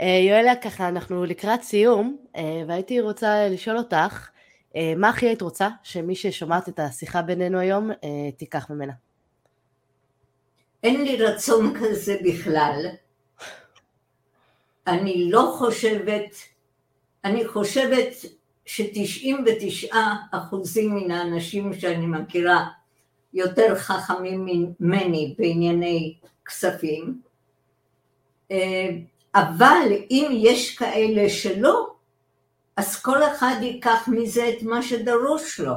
אה, 0.00 0.20
יואלה, 0.28 0.56
ככה 0.56 0.88
אנחנו 0.88 1.24
לקראת 1.24 1.62
סיום, 1.62 2.16
אה, 2.36 2.62
והייתי 2.68 3.00
רוצה 3.00 3.48
לשאול 3.48 3.78
אותך, 3.78 4.28
אה, 4.76 4.92
מה 4.96 5.08
הכי 5.08 5.26
היית 5.26 5.42
רוצה 5.42 5.68
שמי 5.82 6.14
ששומעת 6.14 6.68
את 6.68 6.78
השיחה 6.78 7.22
בינינו 7.22 7.58
היום 7.58 7.90
תיקח 8.36 8.70
ממנה? 8.70 8.92
אין 10.82 11.04
לי 11.04 11.16
רצון 11.16 11.74
כזה 11.80 12.16
בכלל. 12.24 12.86
אני 14.86 15.30
לא 15.30 15.54
חושבת, 15.58 16.36
אני 17.24 17.48
חושבת 17.48 18.14
ש-99 18.66 19.96
אחוזים 20.32 20.94
מן 20.94 21.10
האנשים 21.10 21.74
שאני 21.74 22.06
מכירה 22.06 22.66
יותר 23.34 23.74
חכמים 23.74 24.46
ממני 24.46 25.34
בענייני 25.38 26.14
כספים, 26.44 27.20
אבל 29.34 29.92
אם 30.10 30.30
יש 30.32 30.78
כאלה 30.78 31.28
שלא, 31.28 31.94
אז 32.76 33.02
כל 33.02 33.22
אחד 33.22 33.54
ייקח 33.62 34.08
מזה 34.08 34.48
את 34.48 34.62
מה 34.62 34.82
שדרוש 34.82 35.60
לו. 35.60 35.74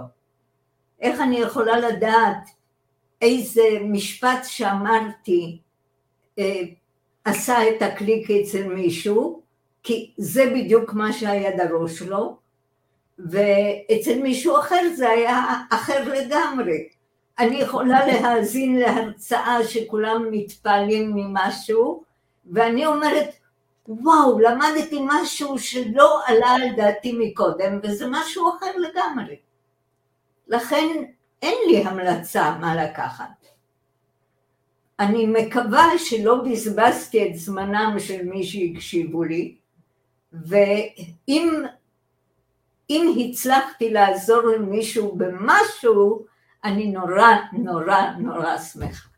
איך 1.02 1.22
אני 1.22 1.40
יכולה 1.40 1.80
לדעת 1.80 2.50
איזה 3.22 3.64
משפט 3.82 4.44
שאמרתי 4.44 5.60
אה, 6.40 6.62
עשה 7.26 7.70
את 7.70 7.82
הקליק 7.82 8.32
אצל 8.32 8.64
מישהו, 8.64 9.42
כי 9.84 10.12
זה 10.18 10.46
בדיוק 10.46 10.94
מה 10.94 11.14
שהיה 11.14 11.58
דרוש 11.58 12.02
לו, 12.02 12.38
ואצל 13.20 14.22
מישהו 14.22 14.60
אחר 14.60 14.82
זה 14.96 15.10
היה 15.10 15.44
אחר 15.72 16.14
לגמרי. 16.14 16.88
אני 17.40 17.56
יכולה 17.56 18.08
להאזין 18.08 18.80
להרצאה 18.80 19.64
שכולם 19.68 20.26
מתפעלים 20.32 21.12
ממשהו, 21.16 22.04
ואני 22.52 22.86
אומרת, 22.86 23.30
וואו, 23.88 24.40
למדתי 24.40 25.00
משהו 25.06 25.60
שלא 25.60 26.22
עלה 26.26 26.52
על 26.52 26.76
דעתי 26.76 27.18
מקודם, 27.20 27.80
וזה 27.84 28.06
משהו 28.10 28.50
אחר 28.50 28.72
לגמרי. 28.78 29.36
לכן 30.48 30.88
אין 31.42 31.58
לי 31.68 31.84
המלצה 31.84 32.58
מה 32.60 32.84
לקחת. 32.84 33.46
אני 35.00 35.26
מקווה 35.28 35.98
שלא 35.98 36.44
בזבזתי 36.44 37.28
את 37.28 37.36
זמנם 37.36 37.96
של 38.00 38.26
מי 38.26 38.44
שהקשיבו 38.44 39.24
לי, 39.24 39.56
ואם 40.34 41.64
אם 42.90 43.16
הצלחתי 43.20 43.90
לעזור 43.90 44.42
למישהו 44.42 45.16
במשהו, 45.16 46.26
אני 46.64 46.88
נורא 46.88 47.30
נורא 47.54 48.02
נורא 48.20 48.58
שמחה. 48.58 49.11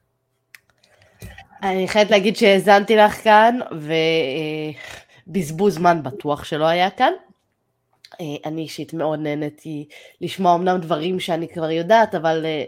אני 1.63 1.87
חייבת 1.87 2.11
להגיד 2.11 2.35
שהאזנתי 2.35 2.95
לך 2.95 3.23
כאן, 3.23 3.59
ובזבוז 5.27 5.73
זמן 5.73 6.03
בטוח 6.03 6.43
שלא 6.43 6.65
היה 6.65 6.89
כאן. 6.89 7.13
אה, 8.21 8.25
אני 8.45 8.61
אישית 8.61 8.93
מאוד 8.93 9.19
נהניתי 9.19 9.87
לשמוע 10.21 10.55
אמנם 10.55 10.77
דברים 10.81 11.19
שאני 11.19 11.47
כבר 11.47 11.71
יודעת, 11.71 12.15
אבל 12.15 12.45
אה, 12.45 12.63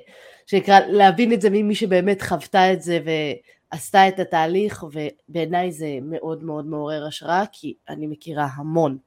שנקרא 0.48 0.80
להבין 0.80 1.34
את 1.34 1.41
זה 1.41 1.50
ממי 1.50 1.76
שבאמת 1.76 2.22
חוותה 2.22 2.74
את 2.74 2.82
זה 2.82 3.00
ועשתה 3.72 4.08
את 4.08 4.20
התהליך, 4.20 4.84
ובעיניי 4.84 5.72
זה 5.72 5.98
מאוד 6.02 6.43
מאוד 6.43 6.66
מעורר 6.66 7.06
השראה, 7.08 7.43
כי 7.52 7.74
אני 7.89 8.08
מכירה 8.08 8.48
המון 8.56 8.98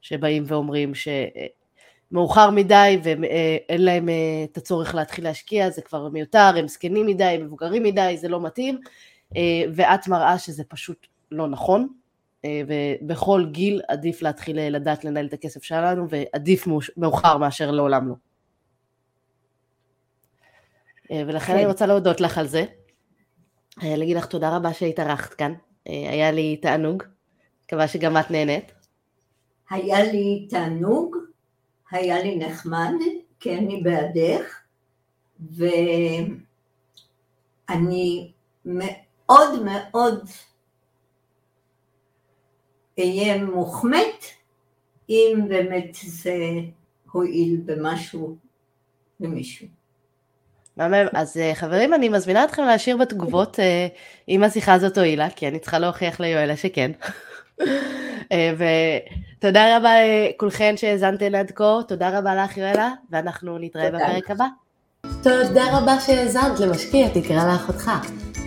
שבאים 0.00 0.44
ואומרים 0.46 0.92
שמאוחר 2.10 2.50
מדי 2.50 2.98
ואין 3.02 3.84
להם 3.84 4.08
אה, 4.08 4.44
את 4.52 4.56
הצורך 4.56 4.94
להתחיל 4.94 5.24
להשקיע, 5.24 5.70
זה 5.70 5.82
כבר 5.82 6.08
מיותר, 6.08 6.52
הם 6.56 6.68
זקנים 6.68 7.06
מדי, 7.06 7.38
מבוגרים 7.40 7.82
מדי, 7.82 8.16
זה 8.16 8.28
לא 8.28 8.40
מתאים, 8.40 8.74
אה, 8.74 8.90
ואת 9.74 10.08
מראה 10.08 10.38
שזה 10.38 10.64
פשוט 10.64 11.06
לא 11.30 11.48
נכון, 11.48 11.88
אה, 12.44 12.62
ובכל 12.68 13.46
גיל 13.50 13.82
עדיף 13.88 14.22
להתחיל 14.22 14.58
אה, 14.58 14.70
לדעת 14.70 15.04
לנהל 15.04 15.26
את 15.26 15.32
הכסף 15.32 15.62
שלנו, 15.62 16.06
ועדיף 16.08 16.66
מאוחר 16.96 17.36
מאשר 17.36 17.70
לעולם 17.70 18.08
לא. 18.08 18.14
ולכן 21.10 21.52
כן. 21.52 21.58
אני 21.58 21.66
רוצה 21.66 21.86
להודות 21.86 22.20
לך 22.20 22.38
על 22.38 22.46
זה, 22.46 22.64
להגיד 23.82 24.16
לך 24.16 24.26
תודה 24.26 24.56
רבה 24.56 24.72
שהתארחת 24.72 25.34
כאן, 25.34 25.54
היה 25.86 26.30
לי 26.32 26.56
תענוג, 26.56 27.02
מקווה 27.64 27.88
שגם 27.88 28.16
את 28.16 28.30
נהנית. 28.30 28.72
היה 29.70 30.02
לי 30.12 30.46
תענוג, 30.50 31.16
היה 31.90 32.22
לי 32.22 32.36
נחמד, 32.36 32.92
כי 33.40 33.58
אני 33.58 33.82
בעדך, 33.82 34.60
ואני 37.68 38.32
מאוד 38.64 39.07
מאוד 39.64 40.28
אהיה 42.98 43.44
מוחמאת 43.44 44.24
אם 45.10 45.40
באמת 45.48 45.96
זה 46.04 46.34
הועיל 47.12 47.60
במשהו 47.64 48.36
למישהו. 49.20 49.66
מהמם, 50.76 51.08
אז 51.12 51.36
אה, 51.36 51.54
חברים, 51.54 51.94
אני 51.94 52.08
מזמינה 52.08 52.44
אתכם 52.44 52.62
להשאיר 52.62 52.96
בתגובות 52.96 53.60
אה, 53.60 53.86
אם 54.28 54.42
השיחה 54.42 54.74
הזאת 54.74 54.98
הועילה, 54.98 55.30
כי 55.30 55.48
אני 55.48 55.58
צריכה 55.58 55.78
להוכיח 55.78 56.20
ליואלה 56.20 56.56
שכן. 56.56 56.90
אה, 58.32 58.52
ותודה 59.38 59.76
רבה 59.76 59.90
לכולכן 60.34 60.76
שהאזנתן 60.76 61.34
עד 61.34 61.50
כה, 61.50 61.78
תודה 61.88 62.18
רבה 62.18 62.34
לך 62.34 62.56
יואלה, 62.56 62.90
ואנחנו 63.10 63.58
נתראה 63.58 63.90
בפרק 63.90 64.30
הבא. 64.30 64.46
תודה 65.22 65.78
רבה 65.78 66.00
שהאזנת 66.00 66.60
למשקיע 66.60 67.08
תקרא 67.08 67.52
לאחותך. 67.52 67.90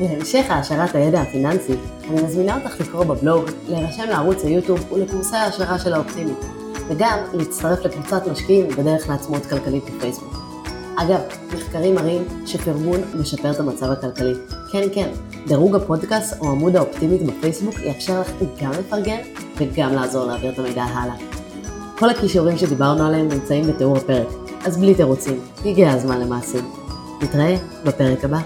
להמשך 0.01 0.45
העשרת 0.49 0.95
הידע 0.95 1.21
הפיננסי, 1.21 1.73
אני 2.09 2.21
מזמינה 2.21 2.57
אותך 2.57 2.81
לקרוא 2.81 3.03
בבלוג, 3.03 3.45
להירשם 3.69 4.03
לערוץ 4.09 4.43
היוטיוב 4.43 4.91
ולקורסי 4.91 5.35
ההשערה 5.35 5.79
של 5.79 5.93
האופטימית, 5.93 6.37
וגם 6.87 7.17
להצטרף 7.33 7.85
לקבוצת 7.85 8.27
משקיעים 8.27 8.67
בדרך 8.67 9.09
לעצמאות 9.09 9.45
כלכלית 9.45 9.83
בפייסבוק. 9.83 10.37
אגב, 10.95 11.19
מחקרים 11.55 11.95
מראים 11.95 12.23
שפרגון 12.45 12.99
משפר 13.19 13.51
את 13.51 13.59
המצב 13.59 13.91
הכלכלי. 13.91 14.33
כן, 14.71 14.87
כן, 14.93 15.09
דירוג 15.47 15.75
הפודקאסט 15.75 16.41
או 16.41 16.49
עמוד 16.49 16.75
האופטימית 16.75 17.23
בפייסבוק 17.23 17.79
יאפשר 17.79 18.21
לך 18.21 18.31
גם 18.61 18.71
לפרגן 18.71 19.19
וגם 19.57 19.93
לעזור 19.93 20.25
להעביר 20.25 20.51
את 20.51 20.59
המידע 20.59 20.83
הלאה. 20.83 21.15
כל 21.99 22.09
הכישורים 22.09 22.57
שדיברנו 22.57 23.07
עליהם 23.07 23.27
נמצאים 23.27 23.67
בתיאור 23.67 23.97
הפרק, 23.97 24.27
אז 24.65 24.77
בלי 24.77 24.95
תירוצים, 24.95 25.39
הגיע 25.65 25.91
הזמן 25.91 26.19
למעשים. 26.21 26.71
נתראה 27.21 27.55
בפרק 27.85 28.25
הבא. 28.25 28.39